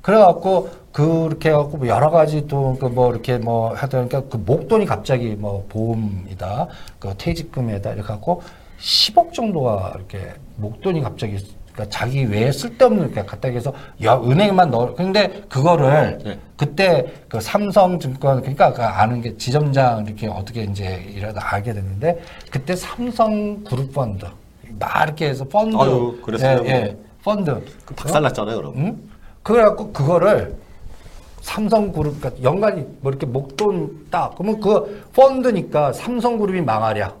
그래갖고 0.00 0.70
그렇게 0.92 1.48
해갖고 1.50 1.78
뭐 1.78 1.88
여러 1.88 2.10
가지 2.10 2.46
또 2.46 2.76
그 2.78 2.86
뭐 2.88 3.10
이렇게 3.10 3.38
뭐 3.38 3.74
하다 3.74 3.98
보니까 3.98 4.22
그 4.28 4.36
목돈이 4.36 4.84
갑자기 4.86 5.34
뭐 5.36 5.64
보험이다, 5.68 6.68
그 6.98 7.14
퇴직금에다 7.16 7.92
이렇게 7.94 8.06
갖고 8.08 8.42
10억 8.78 9.32
정도가 9.32 9.92
이렇게 9.96 10.32
목돈이 10.56 11.00
갑자기 11.00 11.38
그러니까 11.72 11.88
자기 11.96 12.24
외에 12.24 12.52
쓸데없는 12.52 13.06
이렇게 13.06 13.24
갖다 13.24 13.48
해서 13.48 13.72
여, 14.02 14.20
은행만 14.22 14.70
넣어. 14.70 14.94
근데 14.94 15.42
그거를 15.48 16.18
네. 16.22 16.38
그때 16.58 17.06
그 17.28 17.40
삼성증권 17.40 18.40
그러니까 18.40 18.72
그 18.74 18.82
아는 18.82 19.22
게 19.22 19.34
지점장 19.38 20.04
이렇게 20.06 20.26
어떻게 20.28 20.64
이제 20.64 21.02
이러다 21.14 21.40
알게 21.54 21.72
됐는데 21.72 22.20
그때 22.50 22.76
삼성 22.76 23.64
그룹 23.64 23.90
펀드 23.94 24.26
막 24.78 25.02
이렇게 25.04 25.28
해서 25.30 25.44
펀드 25.46 25.74
아유, 25.76 26.18
그랬어요? 26.22 26.62
예, 26.66 26.70
예. 26.70 26.96
펀드 27.24 27.64
그 27.86 27.94
박살났잖아요, 27.94 28.56
그럼. 28.56 28.72
응? 28.76 28.98
그래갖고 29.42 29.92
그거를 29.92 30.54
삼성그룹, 31.42 32.20
그러니까 32.20 32.42
연간이 32.42 32.86
뭐 33.00 33.10
이렇게 33.10 33.26
목돈 33.26 34.06
딱, 34.10 34.34
그러면 34.36 34.60
그 34.60 35.04
펀드니까 35.14 35.92
삼성그룹이 35.92 36.62
망하랴. 36.62 37.14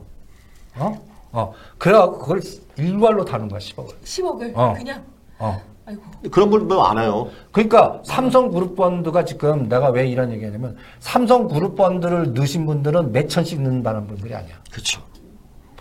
어? 0.76 1.02
어. 1.32 1.52
그래갖고 1.78 2.18
그걸 2.18 2.40
일괄로 2.76 3.24
다는 3.24 3.48
거야, 3.48 3.58
10억을. 3.58 4.00
10억을 4.02 4.52
어. 4.56 4.74
그냥 4.74 5.02
어. 5.38 5.60
아이고 5.84 6.02
그런 6.30 6.50
분들 6.50 6.76
많아요. 6.76 7.28
그러니까 7.50 8.00
삼성그룹 8.04 8.76
펀드가 8.76 9.24
지금 9.24 9.68
내가 9.68 9.90
왜 9.90 10.06
이런 10.06 10.30
얘기 10.30 10.44
하냐면 10.44 10.76
삼성그룹 11.00 11.76
펀드를 11.76 12.32
넣으신 12.34 12.66
분들은 12.66 13.12
몇 13.12 13.28
천씩 13.28 13.60
넣는다는 13.60 14.06
분들이 14.06 14.34
아니야. 14.34 14.54
그렇죠. 14.70 15.02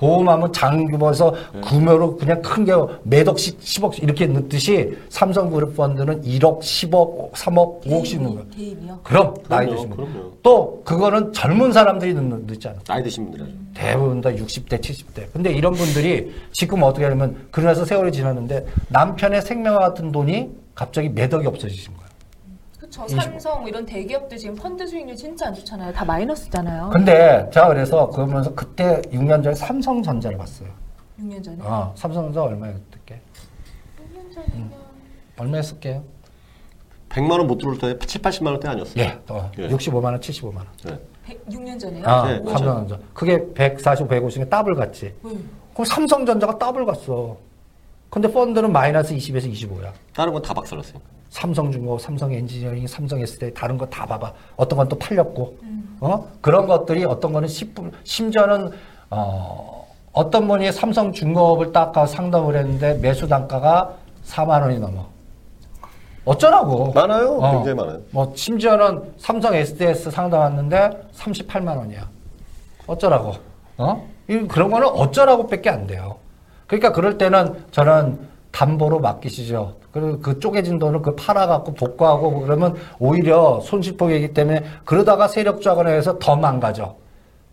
보험하면 0.02 0.52
장규모에서 0.52 1.36
금요로 1.64 2.18
그냥 2.18 2.42
큰게 2.42 2.74
매덕씩 3.04 3.60
10억 3.60 4.02
이렇게 4.02 4.26
넣듯이 4.26 4.98
삼성그룹 5.10 5.76
펀드는 5.76 6.24
1억, 6.24 6.60
10억, 6.60 7.32
3억, 7.34 7.84
5억씩 7.84 8.16
넣는 8.22 8.36
거야. 8.36 8.44
개인이요. 8.58 9.00
그럼 9.04 9.36
나이 9.48 9.68
그럼요, 9.68 9.76
드신 9.76 9.90
분. 9.90 9.98
그럼요. 10.12 10.32
또 10.42 10.82
그거는 10.84 11.32
젊은 11.34 11.72
사람들이 11.72 12.16
넣, 12.16 12.22
넣지 12.24 12.68
않아. 12.68 12.80
나이 12.88 13.04
드신 13.04 13.26
분들 13.26 13.42
하죠. 13.46 13.54
대부분 13.76 14.22
다 14.22 14.32
60대, 14.32 14.82
70대. 14.82 15.32
근데 15.32 15.54
이런 15.54 15.74
분들이 15.74 16.34
지금 16.52 16.82
어떻게 16.82 17.06
하냐면 17.06 17.48
그러나서 17.52 17.86
세월이 17.86 18.12
지났는데 18.12 18.66
남편의 18.90 19.44
생명과 19.44 19.80
같은 19.80 20.12
돈이 20.12 20.50
갑자기 20.74 21.10
매덕이 21.10 21.46
없어지신 21.46 21.94
거야. 21.96 22.08
그렇죠. 22.96 23.16
삼성 23.22 23.68
이런 23.68 23.86
대기업들 23.86 24.38
지금 24.38 24.56
펀드 24.56 24.86
수익률 24.86 25.16
진짜 25.16 25.48
안 25.48 25.54
좋잖아요. 25.54 25.94
다 25.94 26.04
마이너스잖아요. 26.06 26.90
근데 26.92 27.50
제가 27.54 27.68
그래서 27.70 28.10
그러면서 28.10 28.54
그때 28.54 29.02
6년 29.12 29.44
전에 29.44 29.56
삼성전자를 29.56 30.38
봤어요. 30.38 30.70
6년 31.20 31.44
전에. 31.44 31.58
어, 31.62 31.94
삼성전자 31.96 32.42
그때? 32.92 33.22
6년 34.14 34.34
전이면 34.34 34.72
얼마에 35.38 35.62
쓸게요? 35.62 36.04
100만 37.10 37.32
원 37.32 37.48
못 37.48 37.58
들어올 37.58 37.78
때 37.78 37.98
7, 38.00 38.22
80만 38.22 38.48
원대 38.48 38.68
아니었어요? 38.70 39.04
예, 39.04 39.20
어, 39.28 39.52
예. 39.58 39.68
65만 39.68 40.04
원, 40.06 40.20
75만 40.20 40.56
원. 40.56 40.68
네. 40.86 41.00
100, 41.26 41.46
6년 41.50 41.80
전에요? 41.80 42.06
아, 42.08 42.28
네. 42.28 42.38
삼성전자. 42.38 42.98
그게 43.14 43.54
140, 43.54 44.08
150에 44.08 44.50
더블 44.50 44.76
갔지. 44.76 45.14
왜? 45.24 45.32
그럼 45.74 45.86
삼성전자가 45.86 46.58
더블 46.58 46.86
갔어. 46.86 47.38
근데 48.10 48.32
펀드는 48.32 48.72
마이너스 48.72 49.14
20에서 49.16 49.52
25야. 49.52 49.92
다른 50.14 50.32
건 50.34 50.42
다 50.42 50.54
박살났어요. 50.54 51.02
삼성중공, 51.32 51.98
삼성 51.98 52.32
엔지니어링, 52.34 52.86
삼성 52.88 53.20
SDI 53.20 53.54
다른 53.54 53.78
거 53.78 53.86
다 53.90 54.06
봐봐. 54.06 54.32
어떤 54.58 54.78
건 54.78 54.88
또 54.90 54.98
팔렸고, 55.00 55.58
어 56.02 56.28
그런 56.42 56.68
것들이 56.68 57.06
어떤 57.06 57.32
거는 57.34 57.48
10분, 57.48 57.92
심지어는 58.04 58.72
어 59.10 59.88
어떤 60.12 60.48
분이 60.48 60.72
삼성중공업을 60.74 61.72
딱 61.72 61.94
가서 61.94 62.14
상담을 62.14 62.56
했는데 62.58 62.96
매수 62.96 63.28
단가가 63.28 63.94
4만 64.26 64.62
원이 64.62 64.80
넘어. 64.80 65.06
어쩌라고? 66.26 66.92
많아요. 66.92 67.38
어. 67.38 67.52
굉장히 67.52 67.76
많아요. 67.78 68.02
뭐 68.12 68.32
심지어는 68.36 69.14
삼성 69.18 69.56
SDS 69.56 70.12
상담 70.12 70.42
왔는데 70.42 70.90
38만 71.16 71.78
원이야. 71.78 72.08
어쩌라고? 72.88 73.34
어? 73.78 74.08
이 74.28 74.38
그런 74.48 74.70
거는 74.70 74.88
어쩌라고밖에 74.88 75.70
안 75.70 75.88
돼요. 75.88 76.18
그러니까 76.68 76.92
그럴 76.92 77.18
때는 77.18 77.64
저는 77.72 78.20
담보로 78.52 79.00
맡기시죠. 79.00 79.76
그리고 79.92 80.20
그 80.20 80.40
쪼개진 80.40 80.80
돈을 80.80 81.02
그 81.02 81.16
팔아갖고 81.16 81.74
복구하고 81.74 82.32
뭐 82.32 82.42
그러면 82.42 82.76
오히려 83.00 83.60
손실폭이기 83.62 84.34
때문에 84.34 84.64
그러다가 84.86 85.28
세력자원에 85.28 85.90
의해서 85.92 86.18
더 86.20 86.36
망가져. 86.36 86.96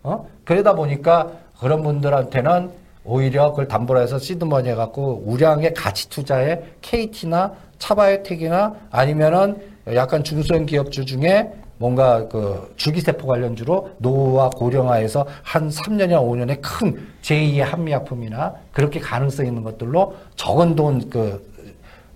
어? 0.03 0.27
그러다 0.45 0.75
보니까 0.75 1.31
그런 1.61 1.83
분들한테는 1.83 2.71
오히려 3.05 3.51
그걸 3.51 3.67
담보로 3.67 4.01
해서 4.01 4.19
시드머니 4.19 4.69
해갖고 4.69 5.25
우량의 5.27 5.75
가치 5.75 6.09
투자에 6.09 6.63
KT나 6.83 7.53
차바이오텍이나 7.79 8.75
아니면은 8.91 9.57
약간 9.95 10.23
중소형 10.23 10.67
기업주 10.67 11.07
중에 11.07 11.51
뭔가 11.79 12.27
그 12.29 12.73
줄기세포 12.77 13.27
관련주로 13.27 13.91
노후와 13.99 14.51
고령화해서 14.51 15.27
한 15.43 15.71
3년이나 15.71 16.21
5년에 16.21 16.61
큰 16.61 17.09
제2의 17.23 17.61
한미약품이나 17.61 18.55
그렇게 18.73 19.01
가능성 19.01 19.47
있는 19.47 19.63
것들로 19.63 20.15
적은 20.37 20.75
돈 20.75 21.09
그 21.09 21.49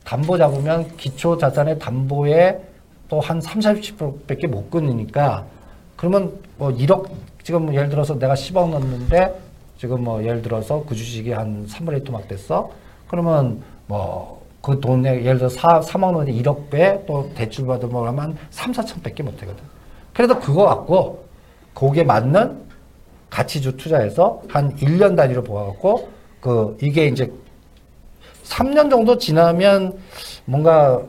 담보 0.04 0.38
잡으면 0.38 0.96
기초 0.96 1.36
자산의 1.36 1.78
담보에 1.78 2.60
또 3.08 3.20
한 3.20 3.40
30, 3.40 3.98
40%밖에 3.98 4.46
못 4.46 4.70
끊으니까 4.70 5.44
그러면 5.96 6.32
뭐 6.56 6.70
1억 6.70 7.10
지금 7.42 7.66
뭐 7.66 7.74
예를 7.74 7.88
들어서 7.90 8.18
내가 8.18 8.34
10억 8.34 8.70
넣었는데 8.70 9.34
지금 9.78 10.04
뭐 10.04 10.22
예를 10.22 10.42
들어서 10.42 10.84
그 10.88 10.94
주식이 10.94 11.32
한 11.32 11.66
3분의 11.66 12.02
2 12.02 12.04
토막 12.04 12.28
됐어. 12.28 12.70
그러면 13.08 13.62
뭐 13.86 14.42
그 14.62 14.78
돈에 14.78 15.24
예를 15.24 15.38
들어 15.38 15.48
서 15.48 15.56
4, 15.58 15.80
3억 15.80 16.12
넣었는데 16.12 16.40
1억 16.40 16.70
배 16.70 17.04
또 17.06 17.28
대출 17.34 17.66
받으면 17.66 18.18
한 18.18 18.36
3, 18.50 18.72
4천 18.72 19.02
밖에 19.02 19.22
못 19.22 19.36
되거든. 19.38 19.62
그래도 20.14 20.38
그거 20.38 20.66
갖고 20.66 21.24
거기에 21.74 22.04
맞는 22.04 22.62
가치주 23.28 23.76
투자해서 23.76 24.42
한 24.48 24.74
1년 24.76 25.16
단위로 25.16 25.42
모아갖고 25.42 26.08
그 26.40 26.76
이게 26.80 27.06
이제 27.06 27.32
3년 28.52 28.90
정도 28.90 29.16
지나면 29.16 29.94
뭔가 30.44 31.00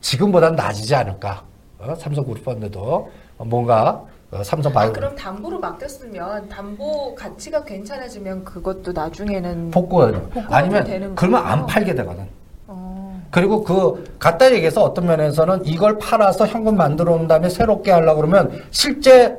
지금보다는 0.00 0.56
낮이지 0.56 0.94
않을까. 0.94 1.42
어? 1.78 1.94
삼성그룹 1.94 2.44
펀드도 2.44 3.10
뭔가 3.38 4.02
어, 4.30 4.42
삼성 4.42 4.72
바이오 4.72 4.90
아, 4.90 4.92
그럼 4.92 5.16
담보로 5.16 5.58
맡겼으면 5.60 6.48
담보 6.48 7.14
가치가 7.14 7.64
괜찮아지면 7.64 8.44
그것도 8.44 8.92
나중에는 8.92 9.70
복구 9.70 10.02
아니면 10.50 10.84
되는 10.84 11.14
그러면 11.14 11.46
안. 11.46 11.66
팔게 11.66 11.94
되거든. 11.94 12.26
어, 12.66 13.22
그리고 13.30 13.62
그 13.62 14.16
갖다 14.18 14.50
얘기해서 14.52 14.82
어떤 14.82 15.06
면에서는 15.06 15.64
이걸 15.66 15.98
팔아서 15.98 16.46
현금 16.46 16.76
만들어 16.76 17.12
온 17.12 17.26
다음에 17.26 17.48
새롭게 17.48 17.90
하려고 17.90 18.20
그러면 18.20 18.62
실제 18.70 19.36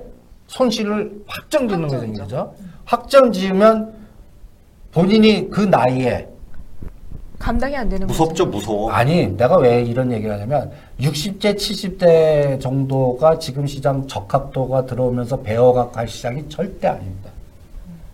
손실을 0.48 1.24
확정 1.28 1.68
짓는. 1.68 2.14
그죠? 2.14 2.54
확정 2.86 3.32
지으면 3.32 3.94
본인이 4.92 5.50
그 5.52 5.62
나이에 5.62 6.28
감당이 7.40 7.76
안 7.76 7.88
되는 7.90 8.06
무섭죠, 8.06 8.46
거죠. 8.46 8.58
무서워. 8.58 8.92
아니, 8.92 9.26
내가 9.36 9.58
왜 9.58 9.82
이런 9.82 10.12
얘기를 10.12 10.34
하냐면, 10.34 10.72
60대, 11.00 11.56
70대 11.56 12.60
정도가 12.60 13.40
지금 13.40 13.66
시장 13.66 14.06
적합도가 14.08 14.86
들어오면서 14.86 15.38
배워가 15.40 15.90
갈 15.90 16.08
시장이 16.08 16.48
절대 16.50 16.88
아닙니다. 16.90 17.30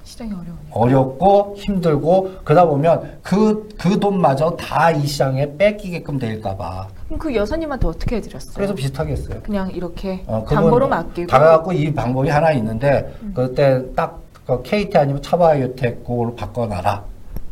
시장이 0.04 0.32
어려워요. 0.32 0.56
어렵고 0.70 1.56
힘들고, 1.58 2.32
그러다 2.44 2.66
보면 2.68 3.18
그, 3.24 3.68
그 3.80 4.00
돈마저 4.00 4.52
다 4.56 4.92
이 4.92 5.08
시장에 5.08 5.58
뺏기게끔 5.58 6.20
될까 6.20 6.56
봐. 6.56 6.88
그럼 7.08 7.18
그 7.20 7.36
여사님한테 7.36 7.88
어떻게 7.88 8.18
해드렸어요? 8.18 8.54
그래서 8.56 8.76
비슷하게 8.76 9.14
했어요. 9.14 9.40
그냥 9.44 9.72
이렇게 9.72 10.24
어, 10.28 10.46
담보로 10.48 10.88
맡기고 10.88 11.28
다가갖고 11.28 11.74
이 11.74 11.92
방법이 11.92 12.30
하나 12.30 12.52
있는데, 12.52 13.12
그때 13.34 13.82
딱 13.96 14.24
그 14.46 14.62
KT 14.62 14.96
아니면 14.96 15.24
차바이오텍 15.24 16.04
그걸로 16.06 16.36
바꿔놔라. 16.36 17.04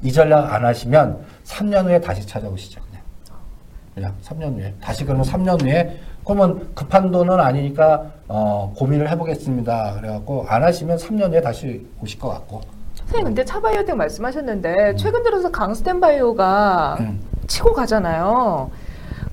이 0.04 0.12
전략 0.12 0.54
안 0.54 0.64
하시면 0.64 1.18
3년 1.45 1.86
후에 1.86 1.99
다시 1.99 2.25
찾아오시죠. 2.25 2.82
그냥. 2.89 3.03
그냥 3.95 4.13
3년 4.23 4.56
후에. 4.60 4.73
다시 4.82 5.03
그러면 5.06 5.25
3년 5.25 5.62
후에 5.62 5.99
그러면 6.25 6.73
급한 6.73 7.12
돈은 7.12 7.39
아니니까 7.39 8.06
어, 8.27 8.73
고민을 8.75 9.10
해보겠습니다. 9.12 9.95
그래갖고 9.99 10.45
안 10.47 10.63
하시면 10.63 10.97
3년 10.97 11.32
후에 11.32 11.41
다시 11.41 11.86
오실 12.01 12.19
것 12.19 12.29
같고. 12.29 12.62
선생님 12.95 13.25
근데 13.25 13.43
차바이오텍 13.43 13.95
말씀하셨는데 13.97 14.95
최근 14.95 15.23
들어서 15.23 15.51
강스텐바이오가 15.51 16.97
음. 16.99 17.19
치고 17.47 17.73
가잖아요. 17.73 18.71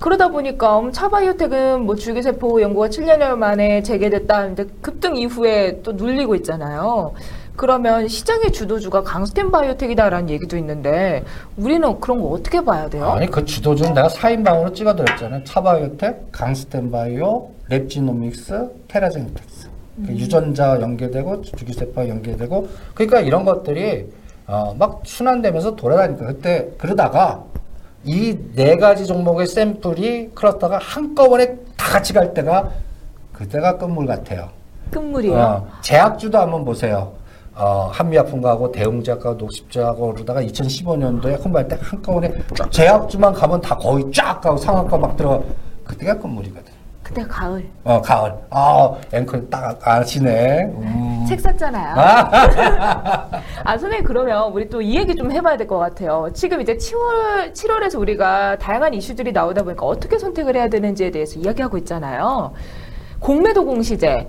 그러다 0.00 0.28
보니까 0.28 0.80
음, 0.80 0.92
차바이오텍은 0.92 1.84
뭐 1.84 1.94
줄기세포 1.94 2.62
연구가 2.62 2.88
7년 2.88 3.36
만에 3.36 3.82
재개됐다. 3.82 4.46
근데 4.46 4.64
급등 4.80 5.16
이후에 5.16 5.82
또 5.82 5.92
눌리고 5.92 6.34
있잖아요. 6.36 7.12
그러면 7.56 8.08
시장의 8.08 8.52
주도주가 8.52 9.02
강스텐 9.02 9.50
바이오텍이다라는 9.50 10.30
얘기도 10.30 10.56
있는데 10.56 11.24
우리는 11.56 12.00
그런 12.00 12.22
거 12.22 12.28
어떻게 12.28 12.64
봐야 12.64 12.88
돼요? 12.88 13.06
아니 13.10 13.26
그 13.30 13.44
주도주는 13.44 13.92
내가 13.94 14.08
4인방으로 14.08 14.74
찍어드렸잖아요. 14.74 15.44
차바이오텍, 15.44 16.32
강스텐바이오, 16.32 17.50
랩지노믹스, 17.70 18.70
테라젠텍스. 18.88 19.68
그 20.06 20.12
유전자 20.14 20.80
연계되고 20.80 21.42
주기세포 21.42 22.08
연계되고 22.08 22.68
그러니까 22.94 23.20
이런 23.20 23.44
것들이 23.44 24.06
어, 24.46 24.74
막 24.78 25.02
순환되면서 25.04 25.76
돌아다니까 25.76 26.26
그때 26.26 26.68
그러다가 26.78 27.44
이 28.04 28.34
네 28.54 28.76
가지 28.76 29.04
종목의 29.06 29.46
샘플이 29.46 30.30
클러스터가 30.34 30.78
한꺼번에 30.78 31.54
다 31.76 31.90
같이 31.92 32.14
갈 32.14 32.32
때가 32.32 32.70
그때가 33.32 33.76
끝물 33.76 34.06
같아요. 34.06 34.48
끝물이에요. 34.90 35.36
어, 35.38 35.68
제약주도 35.82 36.38
한번 36.38 36.64
보세요. 36.64 37.12
어, 37.60 37.90
한미약품하고 37.92 38.72
대웅제약하고 38.72 39.34
녹십제하고 39.34 40.14
그러다가 40.14 40.42
2015년도에 40.42 41.42
큰발때 41.42 41.78
한꺼번에 41.82 42.32
제약주만 42.70 43.34
가면 43.34 43.60
다 43.60 43.76
거의 43.76 44.04
쫙 44.12 44.40
가고 44.40 44.56
상한가 44.56 44.96
막 44.96 45.14
들어가. 45.16 45.40
그때가 45.84 46.18
끝물이거든. 46.18 46.72
그때 47.02 47.22
가을. 47.24 47.68
어, 47.84 48.00
가을. 48.00 48.32
아, 48.50 48.92
앵커 49.12 49.38
딱 49.50 49.78
아시네. 49.86 50.62
음. 50.74 51.24
책 51.28 51.40
샀잖아요. 51.40 51.94
아, 51.98 53.28
아, 53.64 53.76
선생님, 53.78 54.04
그러면 54.04 54.52
우리 54.52 54.68
또 54.70 54.80
이 54.80 54.96
얘기 54.96 55.14
좀 55.14 55.30
해봐야 55.30 55.56
될 55.58 55.66
것 55.66 55.78
같아요. 55.78 56.28
지금 56.32 56.60
이제 56.62 56.76
7월, 56.76 57.52
7월에서 57.52 57.98
우리가 57.98 58.56
다양한 58.58 58.94
이슈들이 58.94 59.32
나오다 59.32 59.64
보니까 59.64 59.84
어떻게 59.84 60.18
선택을 60.18 60.56
해야 60.56 60.68
되는지에 60.68 61.10
대해서 61.10 61.38
이야기하고 61.38 61.76
있잖아요. 61.78 62.52
공매도 63.18 63.66
공시제. 63.66 64.28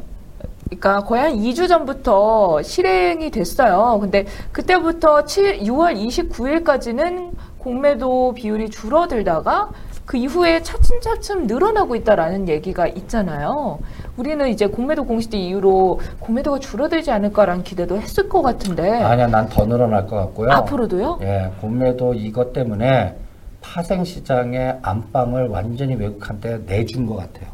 그러니까 0.72 1.04
거의 1.04 1.22
한 1.22 1.34
2주 1.34 1.68
전부터 1.68 2.62
실행이 2.64 3.30
됐어요. 3.30 3.98
근데 4.00 4.26
그때부터 4.54 5.26
7, 5.26 5.60
6월 5.64 5.96
29일까지는 5.98 7.32
공매도 7.58 8.34
비율이 8.34 8.70
줄어들다가 8.70 9.70
그 10.06 10.18
이후에 10.18 10.64
차츰차츰 10.64 11.46
늘어나고 11.48 11.96
있다라는 11.96 12.48
얘기가 12.48 12.88
있잖아요. 12.88 13.80
우리는 14.18 14.48
이제 14.50 14.66
공매도 14.66 15.04
공시제 15.06 15.38
이후로 15.38 16.00
공매도가 16.20 16.60
줄어들지 16.60 17.12
않을까라는 17.12 17.64
기대도 17.64 17.98
했을 17.98 18.28
것 18.30 18.42
같은데 18.42 18.90
아니야, 18.90 19.28
난 19.28 19.48
더 19.50 19.66
늘어날 19.66 20.08
것 20.08 20.16
같고요. 20.16 20.52
앞으로도요? 20.52 21.20
예, 21.22 21.52
공매도 21.60 22.14
이것 22.14 22.54
때문에 22.54 23.16
파생 23.62 24.04
시장의 24.04 24.80
안방을 24.82 25.48
완전히 25.50 25.96
외국한테 25.96 26.62
내준 26.66 27.06
것 27.06 27.16
같아요. 27.18 27.50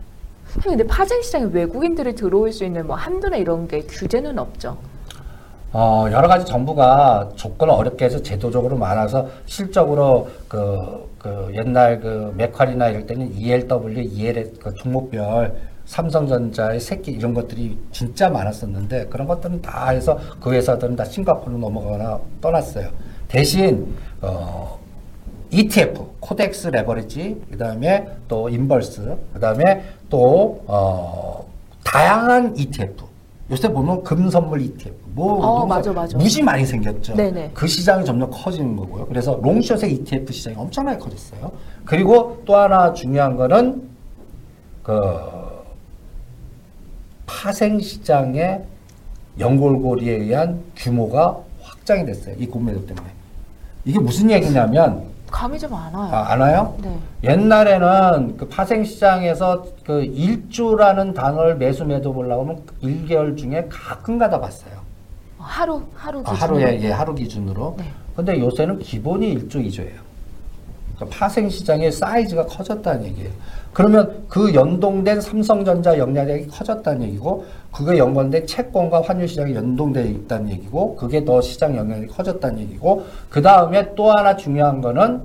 근데 0.63 0.85
파생 0.85 1.21
시장에 1.21 1.45
외국인들이 1.51 2.15
들어올 2.15 2.51
수 2.51 2.65
있는 2.65 2.87
뭐 2.87 2.95
한도나 2.95 3.37
이런 3.37 3.67
게 3.67 3.81
규제는 3.81 4.39
없죠. 4.39 4.77
어, 5.73 6.07
여러 6.11 6.27
가지 6.27 6.45
정부가 6.45 7.29
조건을 7.35 7.73
어렵게 7.73 8.05
해서 8.05 8.21
제도적으로 8.21 8.77
많아서 8.77 9.27
실적으로 9.45 10.29
그, 10.47 11.07
그 11.19 11.51
옛날 11.53 11.99
그 11.99 12.33
맥쿼리나 12.37 12.89
이럴 12.89 13.05
때는 13.05 13.35
ELW, 13.35 13.99
EL 13.99 14.53
그 14.59 14.73
종목별 14.75 15.53
삼성전자의 15.85 16.79
새끼 16.79 17.11
이런 17.11 17.33
것들이 17.33 17.77
진짜 17.91 18.29
많았었는데 18.29 19.07
그런 19.07 19.27
것들은 19.27 19.61
다 19.61 19.89
해서 19.89 20.17
그 20.39 20.51
회사들은 20.53 20.95
다 20.95 21.03
싱가포르로 21.05 21.57
넘어가거나 21.59 22.19
떠났어요. 22.41 22.89
대신 23.27 23.93
어, 24.21 24.79
ETF, 25.51 26.06
KODEX 26.19 26.67
레버리지, 26.67 27.41
그 27.51 27.57
다음에 27.57 28.07
또 28.27 28.49
inverse, 28.49 29.17
그 29.33 29.39
다음에 29.39 29.83
또, 30.09 30.63
어, 30.67 31.45
다양한 31.83 32.57
ETF. 32.57 33.05
요새 33.49 33.71
보면 33.71 34.03
금선물 34.03 34.61
ETF. 34.61 34.95
뭐, 35.13 35.45
어, 35.45 35.65
맞아, 35.65 35.93
맞아. 35.93 36.17
무지 36.17 36.43
많이 36.43 36.65
생겼죠. 36.65 37.15
네네. 37.15 37.51
그 37.53 37.65
시장이 37.65 38.03
점점 38.03 38.29
커지는 38.29 38.75
거고요. 38.75 39.05
그래서 39.07 39.39
롱숏의 39.41 39.93
ETF 39.93 40.33
시장이 40.33 40.57
엄청나게 40.57 40.99
커졌어요. 40.99 41.51
그리고 41.85 42.41
또 42.45 42.55
하나 42.55 42.93
중요한 42.93 43.35
거는, 43.37 43.83
그, 44.83 44.93
파생 47.25 47.79
시장의 47.79 48.63
연골고리에 49.39 50.13
의한 50.15 50.63
규모가 50.75 51.39
확장이 51.61 52.05
됐어요. 52.05 52.35
이 52.39 52.47
공매도 52.47 52.85
때문에. 52.85 53.07
이게 53.85 53.99
무슨 53.99 54.29
얘기냐면, 54.31 55.03
감이 55.29 55.59
좀 55.59 55.73
안 55.73 55.93
와요. 55.93 56.09
아, 56.13 56.31
아나요? 56.33 56.75
네. 56.81 56.97
옛날에는 57.23 58.37
그 58.37 58.47
파생 58.47 58.83
시장에서 58.83 59.65
그 59.85 60.03
일주라는 60.03 61.13
단어를 61.13 61.55
매수 61.55 61.83
매도 61.85 62.13
보려고 62.13 62.43
하면 62.43 62.61
1개월 62.81 63.37
중에 63.37 63.67
가끔 63.69 64.17
가다 64.17 64.39
봤어요. 64.39 64.73
하루, 65.37 65.81
하루 65.95 66.19
아, 66.25 66.31
기준으로. 66.33 66.59
하루에 66.59 66.81
예, 66.81 66.91
하루 66.91 67.13
기준으로. 67.15 67.75
네. 67.77 67.85
근데 68.15 68.39
요새는 68.39 68.79
기본이 68.79 69.35
1조 69.37 69.55
2조예요. 69.67 69.91
그러니까 70.95 71.17
파생 71.17 71.49
시장의 71.49 71.91
사이즈가 71.91 72.45
커졌다는 72.45 73.05
얘기예요. 73.05 73.31
그러면 73.77 74.23
그 74.27 74.55
연동된 74.55 75.21
삼성전자 75.21 75.99
영향력이 75.99 76.47
커졌다는 76.47 77.03
얘기고 77.03 77.45
그게 77.71 77.99
연관된 77.99 78.47
채권과 78.47 79.03
환율 79.03 79.27
시장이 79.27 79.53
연동되어 79.53 80.03
있다는 80.03 80.49
얘기고 80.49 80.95
그게 80.95 81.23
더 81.23 81.39
시장 81.41 81.77
영향력이 81.77 82.11
커졌다는 82.11 82.57
얘기고 82.61 83.05
그 83.29 83.39
다음에 83.39 83.93
또 83.93 84.09
하나 84.09 84.35
중요한 84.35 84.81
거는 84.81 85.21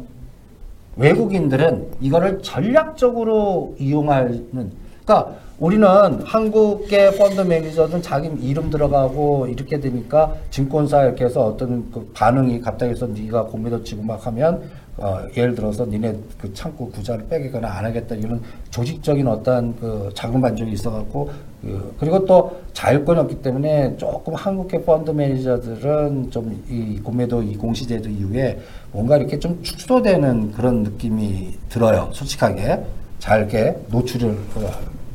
외국인들은 0.97 1.93
이거를 2.03 2.43
전략적으로 2.43 3.75
이용하는 3.79 4.47
그러니까 5.03 5.35
우리는 5.59 5.87
한국계 6.25 7.17
펀드 7.17 7.41
매니저들은 7.41 8.03
자기 8.03 8.29
이름 8.41 8.69
들어가고 8.71 9.47
이렇게 9.47 9.79
되니까 9.79 10.35
증권사 10.51 11.05
이렇게 11.05 11.25
해서 11.27 11.47
어떤 11.47 11.91
그 11.93 12.11
반응이 12.15 12.61
갑자기 12.61 12.93
해서 12.93 13.07
네가 13.07 13.45
공매도 13.45 13.85
치고 13.85 14.03
막 14.03 14.27
하면 14.27 14.63
어, 14.97 15.21
예를 15.37 15.55
들어서 15.55 15.87
니네 15.87 16.15
그 16.39 16.53
창고 16.53 16.91
구자를 16.91 17.27
빼겠거나 17.29 17.67
안 17.67 17.85
하겠다 17.85 18.15
이런 18.15 18.43
조직적인 18.71 19.27
어떤 19.27 19.75
그 19.77 20.11
자금 20.15 20.41
반족이 20.41 20.73
있어갖고 20.73 21.31
그, 21.63 21.95
그리고 21.99 22.25
또 22.27 22.61
자율권이 22.73 23.21
없기 23.21 23.37
때문에 23.41 23.97
조금 23.97 24.35
한국계 24.35 24.85
펀드 24.85 25.11
매니저들은 25.13 26.31
좀 26.31 26.63
이 26.69 26.99
공매도 27.03 27.43
이 27.43 27.57
공시제도 27.57 28.09
이후에 28.09 28.59
뭔가 28.91 29.17
이렇게 29.17 29.39
좀 29.39 29.63
축소되는 29.63 30.53
그런 30.53 30.83
느낌이 30.83 31.55
들어요 31.69 32.11
솔직하게. 32.13 32.83
잘 33.19 33.39
이렇게 33.39 33.77
노출을 33.89 34.31
어, 34.57 34.71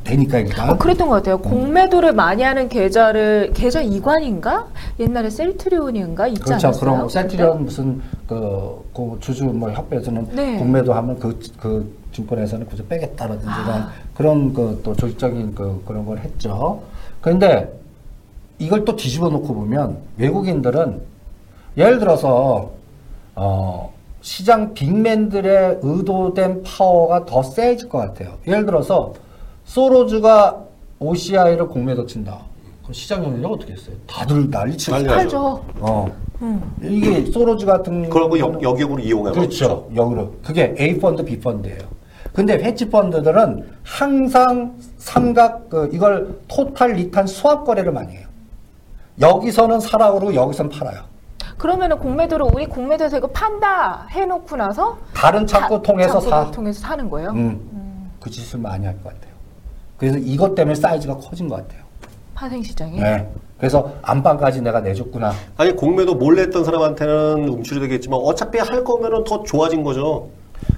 되니까 0.08 0.38
일단 0.38 0.70
어, 0.70 0.76
그랬던 0.78 1.08
것 1.08 1.16
같아요. 1.16 1.38
공매도를 1.38 2.12
많이 2.14 2.42
하는 2.42 2.68
계좌를 2.68 3.52
계좌 3.54 3.80
이관인가? 3.80 4.66
옛날에 4.98 5.28
셀트리온인가 5.28 6.28
있지 6.28 6.40
그렇죠. 6.40 6.68
않았어요? 6.68 6.80
그럼 6.92 7.08
셀트리온 7.08 7.64
무슨 7.64 8.00
그, 8.26 8.84
그 8.94 9.18
주주 9.20 9.44
뭐 9.44 9.70
협회에서는 9.70 10.28
네. 10.32 10.58
공매도 10.58 10.92
하면 10.94 11.18
그, 11.18 11.38
그 11.58 11.98
증권회사는 12.12 12.66
그저 12.68 12.82
빼겠다라든지 12.84 13.46
아. 13.48 13.90
그런 14.14 14.52
그 14.54 14.80
또 14.82 14.94
조직적인 14.94 15.54
그 15.54 15.82
그런 15.86 16.06
걸 16.06 16.18
했죠. 16.18 16.80
그런데 17.20 17.70
이걸 18.58 18.84
또 18.84 18.96
뒤집어 18.96 19.28
놓고 19.28 19.54
보면 19.54 19.98
외국인들은 20.16 21.00
예를 21.76 21.98
들어서 21.98 22.70
어 23.36 23.92
시장 24.20 24.74
big 24.74 25.00
man들의 25.00 25.78
의도된 25.82 26.62
파워가 26.64 27.24
더 27.24 27.42
세질 27.42 27.88
것 27.88 27.98
같아요. 27.98 28.34
예를 28.46 28.66
들어서 28.66 29.12
소로즈가 29.72 30.56
OCI를 30.98 31.68
공매도 31.68 32.06
친다. 32.06 32.38
그 32.86 32.92
시장 32.94 33.22
영향력 33.22 33.52
어떻게 33.52 33.74
했어요? 33.74 33.94
다들 34.06 34.48
난리치고 34.48 34.92
난리 34.96 35.04
있어요. 35.04 35.16
팔죠. 35.18 35.64
어. 35.80 36.10
음. 36.40 36.74
이게 36.82 37.26
소로즈 37.30 37.66
같은 37.66 38.08
그런 38.08 38.30
거 38.30 38.38
역, 38.38 38.62
역역으로 38.62 38.98
이용하는 39.02 39.38
그렇죠. 39.38 39.86
역으로. 39.94 40.32
그게 40.42 40.74
A 40.80 40.98
펀드, 40.98 41.22
B 41.22 41.38
펀드예요. 41.38 41.80
근데 42.32 42.54
헤지 42.54 42.88
펀드들은 42.88 43.68
항상 43.82 44.74
삼각 44.96 45.68
그 45.68 45.90
이걸 45.92 46.38
total 46.48 46.92
return 46.92 47.26
swap 47.26 47.64
거래를 47.66 47.92
많이 47.92 48.16
해요. 48.16 48.26
여기서는 49.20 49.80
사라 49.80 50.12
그러고 50.12 50.34
여기서는 50.34 50.70
팔아요. 50.70 51.02
그러면은 51.58 51.98
공매도를 51.98 52.46
우리 52.54 52.66
공매도에서 52.66 53.18
이거 53.18 53.26
판다 53.28 54.06
해놓고 54.10 54.56
나서 54.56 54.96
다른 55.12 55.46
창구 55.46 55.76
다- 55.76 55.82
통해서 55.82 56.20
창구를 56.20 56.30
사. 56.46 56.50
통해서 56.52 56.80
사는 56.80 57.10
거예요. 57.10 57.30
음. 57.32 58.10
그 58.20 58.30
짓을 58.30 58.60
많이 58.60 58.86
할 58.86 58.94
것 59.02 59.12
같아요. 59.12 59.27
그래서 59.98 60.16
이것 60.18 60.54
때문에 60.54 60.74
사이즈가 60.74 61.16
커진 61.16 61.48
것 61.48 61.56
같아요. 61.56 61.82
파생 62.34 62.62
시장이. 62.62 63.00
네. 63.00 63.28
그래서 63.58 63.92
안방까지 64.02 64.62
내가 64.62 64.80
내줬구나. 64.80 65.32
아니 65.56 65.74
공매도 65.74 66.14
몰래 66.14 66.42
했던 66.42 66.64
사람한테는 66.64 67.48
움츠리 67.48 67.80
되겠지만 67.80 68.20
어차피 68.22 68.58
할 68.58 68.84
거면은 68.84 69.24
더 69.24 69.42
좋아진 69.42 69.82
거죠. 69.82 70.28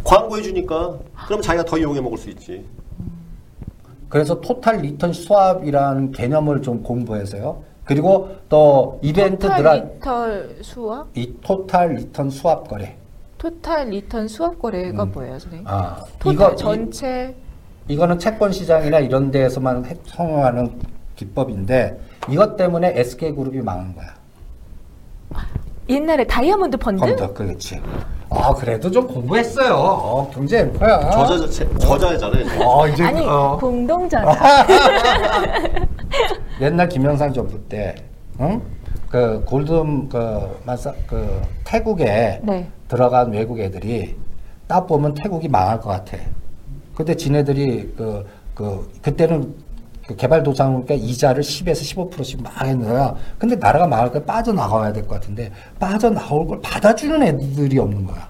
광고해 0.03 0.43
주니까 0.43 0.97
그럼 1.27 1.43
자기가 1.43 1.65
더 1.65 1.77
이용해 1.77 2.01
먹을 2.01 2.17
수 2.17 2.31
있지. 2.31 2.65
그래서 4.09 4.41
total 4.41 4.79
return 4.79 5.13
swap이라는 5.13 6.13
개념을 6.13 6.63
좀 6.63 6.83
공부해서요. 6.83 7.63
그리고 7.85 8.31
또 8.49 8.99
이벤트들 9.03 9.57
total 9.57 9.91
return 9.95 10.63
swap? 10.63 11.07
이 11.15 11.35
total 11.43 11.95
return 11.95 12.31
swap 12.31 12.69
거래. 12.69 12.97
total 13.37 13.91
return 13.91 14.29
swap 14.29 14.59
거래가 14.59 15.05
뭐예요, 15.05 15.39
선생님? 15.39 15.67
아, 15.69 16.05
total 16.19 16.35
이거 16.35 16.57
전체 16.57 17.35
이, 17.37 17.50
거는 17.97 18.19
채권 18.19 18.53
시장이나 18.53 18.99
이런 18.99 19.31
데에서만 19.31 19.85
해- 19.87 19.97
성공하는 20.07 20.71
기법인데 21.17 21.99
이것 22.29 22.57
때문에 22.57 22.93
SK 22.99 23.33
그룹이 23.35 23.61
망한 23.61 23.95
거야. 23.95 24.07
옛날에 25.89 26.25
다이아몬드 26.27 26.77
펀드? 26.77 27.01
펀드 27.17 27.33
그렇지. 27.35 27.81
아 28.29 28.55
그래도 28.55 28.89
좀 28.91 29.07
공부했어요. 29.09 29.75
어, 29.75 30.31
경제 30.33 30.61
앵커야. 30.61 31.11
저자 31.11 31.49
제- 31.49 31.79
저자잖아요. 31.79 32.45
이제. 32.45 32.65
어 32.65 32.89
이제 32.89 33.05
아니 33.05 33.27
어. 33.27 33.59
공동자다. 33.61 34.67
옛날 36.61 36.89
김영삼 36.89 37.33
정부 37.33 37.59
때, 37.69 37.95
응? 38.41 38.61
그 39.09 39.43
골든 39.45 40.09
그 40.09 40.61
마사 40.65 40.93
그 41.09 41.41
태국에 41.65 42.41
네. 42.45 42.69
들어간 42.87 43.33
외국 43.33 43.59
애들이 43.59 44.15
딱 44.69 44.87
보면 44.87 45.15
태국이 45.15 45.49
망할 45.49 45.81
것 45.81 45.89
같아. 45.91 46.17
근데 47.01 47.15
지네들이 47.17 47.95
그, 47.97 48.27
그, 48.55 48.91
그때는 49.01 49.55
그 50.07 50.17
개발도상국가 50.17 50.93
이자를 50.93 51.43
10에서 51.43 52.11
15%씩 52.11 52.43
막 52.43 52.53
거야. 52.61 53.15
근데 53.39 53.57
나라가 53.57 53.87
망할 53.87 54.13
때 54.13 54.23
빠져나가야 54.23 54.93
될 54.93 55.07
것 55.07 55.15
같은데 55.15 55.51
빠져나올 55.79 56.47
걸 56.47 56.61
받아주는 56.61 57.23
애들이 57.23 57.79
없는 57.79 58.05
거야. 58.07 58.29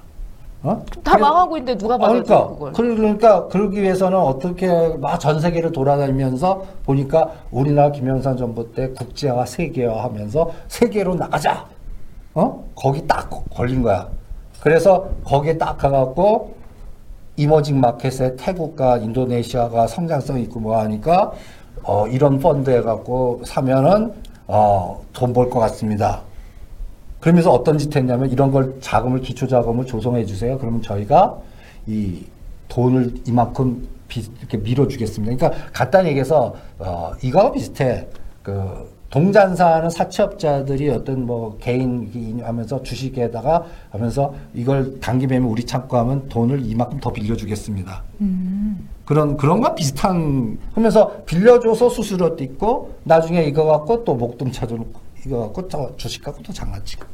어? 0.63 0.85
다 1.03 1.17
그래서- 1.17 1.19
망하고 1.19 1.57
있는데 1.57 1.77
누가 1.79 1.95
아, 1.95 1.99
받아줘 1.99 2.23
그러니까, 2.23 2.49
그걸? 2.49 2.73
그러니까 2.97 3.49
그러기 3.49 3.83
위해서는 3.83 4.17
어떻게 4.19 4.69
막 4.99 5.19
전 5.19 5.41
세계를 5.41 5.73
돌아다니면서 5.73 6.65
보니까 6.85 7.31
우리나라 7.51 7.91
김영삼 7.91 8.37
정부 8.37 8.71
때 8.73 8.91
국제화 8.91 9.47
세계화 9.47 10.05
하면서 10.05 10.51
세계로 10.69 11.15
나가자. 11.17 11.67
어? 12.35 12.65
거기 12.77 13.05
딱 13.09 13.29
걸린 13.51 13.83
거야. 13.83 14.07
그래서 14.61 15.09
거기에 15.25 15.57
딱 15.59 15.77
가갖고 15.79 16.60
이머징 17.37 17.81
마켓에 17.81 18.37
태국과 18.37 18.99
인도네시아가 18.99 19.87
성장성 19.87 20.41
있고 20.43 20.61
뭐 20.61 20.79
하니까 20.79 21.33
어, 21.83 22.07
이런 22.09 22.39
펀드 22.39 22.71
해갖고 22.71 23.43
사면은 23.47 24.13
어, 24.47 25.03
돈 25.13 25.33
벌 25.33 25.49
것 25.49 25.61
같습니다. 25.61 26.23
그러면서 27.21 27.51
어떤 27.53 27.79
짓 27.79 27.95
했냐면 27.95 28.31
이런 28.31 28.51
걸 28.51 28.81
자금을 28.81 29.21
기초 29.21 29.47
자금을 29.47 29.87
조성해 29.87 30.25
주세요. 30.27 30.59
그러면 30.59 30.83
저희가 30.83 31.37
이 31.87 32.25
돈을 32.69 33.15
이만큼 33.27 33.87
비- 34.09 34.29
이렇게 34.39 34.57
밀어주겠습니다. 34.59 35.37
그러니까 35.37 35.71
간단히 35.73 36.09
얘기해서 36.11 36.55
어, 36.79 37.13
이거와 37.23 37.53
비슷해. 37.53 38.07
그 38.43 38.91
동잔사하는 39.11 39.91
사채업자들이 39.91 40.89
어떤 40.91 41.27
뭐 41.27 41.59
개인 41.59 42.41
하면서 42.45 42.81
주식에다가 42.83 43.65
하면서 43.91 44.33
이걸 44.55 45.01
단기 45.01 45.27
매매 45.27 45.45
우리 45.45 45.65
창고 45.65 45.97
하면 45.99 46.29
돈을 46.29 46.65
이만큼 46.65 47.01
더 47.01 47.13
빌려주겠습니다. 47.13 48.05
그런 49.05 49.37
그런 49.37 49.61
거 49.61 49.75
비슷한 49.75 50.57
하면서 50.75 51.23
빌려줘서 51.27 51.91
수수료도 51.91 52.45
있고 52.45 52.95
나중에 53.03 53.43
이거 53.43 53.65
갖고 53.65 54.05
또 54.05 54.15
목돈 54.15 54.53
찾아놓고 54.53 55.01
이거 55.27 55.41
갖고 55.41 55.67
또 55.69 55.97
주식 55.97 56.23
갖고 56.23 56.41
또 56.45 56.53
장난치고 56.53 57.05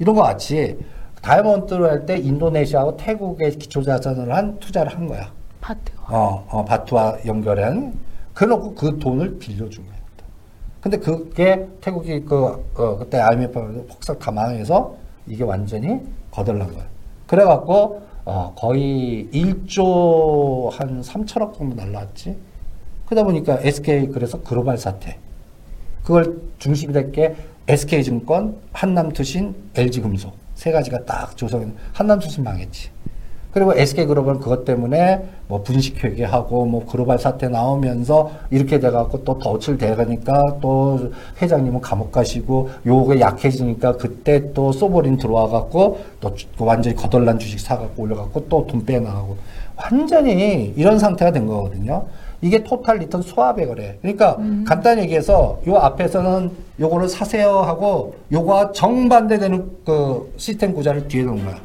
이런 0.00 0.16
거 0.16 0.22
같이 0.22 0.76
다이아몬드를 1.22 1.88
할때 1.88 2.16
인도네시아하고 2.18 2.96
태국에 2.96 3.50
기초자산을 3.50 4.34
한 4.34 4.58
투자를 4.58 4.92
한 4.92 5.06
거야. 5.06 5.30
파트. 5.60 5.92
어, 6.08 6.44
어 6.48 6.64
바투와 6.64 7.18
연결한 7.26 7.94
그래놓고 8.34 8.74
그 8.74 8.98
돈을 8.98 9.38
빌려준 9.38 9.86
거야. 9.86 9.99
근데 10.80 10.96
그게 10.98 11.68
태국이 11.80 12.24
그 12.24 12.44
어, 12.74 12.96
그때 12.98 13.18
IMF 13.18 13.86
폭삭 13.88 14.18
다 14.18 14.30
망해서 14.30 14.96
이게 15.26 15.44
완전히 15.44 16.00
거덜난 16.30 16.72
거야. 16.72 16.84
그래갖고 17.26 18.02
어, 18.24 18.54
거의 18.56 19.28
1조 19.32 20.70
한 20.72 21.00
3천억 21.02 21.54
정도 21.56 21.74
날라왔지. 21.76 22.36
그러다 23.06 23.24
보니까 23.24 23.58
SK 23.62 24.08
그래서 24.08 24.40
글로벌 24.42 24.78
사태. 24.78 25.18
그걸 26.02 26.40
중심이 26.58 26.92
될 26.92 27.12
게 27.12 27.34
SK증권, 27.68 28.56
한남투신, 28.72 29.54
LG금속 29.76 30.32
세 30.54 30.72
가지가 30.72 31.04
딱 31.04 31.36
조성. 31.36 31.72
한남투신 31.92 32.42
망했지. 32.42 32.90
그리고 33.52 33.74
SK그룹은 33.74 34.38
그것 34.40 34.64
때문에 34.64 35.24
뭐 35.48 35.62
분식 35.62 36.04
회계하고 36.04 36.66
뭐 36.66 36.86
글로벌 36.86 37.18
사태 37.18 37.48
나오면서 37.48 38.30
이렇게 38.50 38.78
돼갖고 38.78 39.24
또 39.24 39.38
덫을 39.38 39.76
대가니까 39.76 40.58
또 40.60 41.10
회장님은 41.42 41.80
감옥 41.80 42.12
가시고 42.12 42.70
요게 42.86 43.18
약해지니까 43.20 43.96
그때 43.96 44.52
또 44.52 44.70
소버린 44.70 45.16
들어와갖고 45.16 45.98
또 46.20 46.34
주- 46.34 46.46
완전히 46.58 46.94
거덜난 46.94 47.38
주식 47.40 47.58
사갖고 47.58 48.02
올려갖고 48.04 48.46
또 48.48 48.66
돈 48.66 48.84
빼나가고 48.84 49.36
완전히 49.76 50.72
이런 50.76 50.98
상태가 50.98 51.32
된 51.32 51.46
거거든요. 51.46 52.04
이게 52.42 52.62
total 52.62 52.98
return 52.98 53.20
swap 53.22 53.66
거래. 53.66 53.96
그러니까 54.00 54.36
간단히 54.66 55.02
얘기해서 55.02 55.58
요 55.66 55.76
앞에서는 55.76 56.50
요거를 56.78 57.08
사세요 57.08 57.58
하고 57.60 58.14
요거와 58.32 58.72
정반대되는 58.72 59.70
그 59.84 60.32
시스템 60.36 60.72
구조를 60.72 61.08
뒤에 61.08 61.24
놓은 61.24 61.44
거야. 61.44 61.56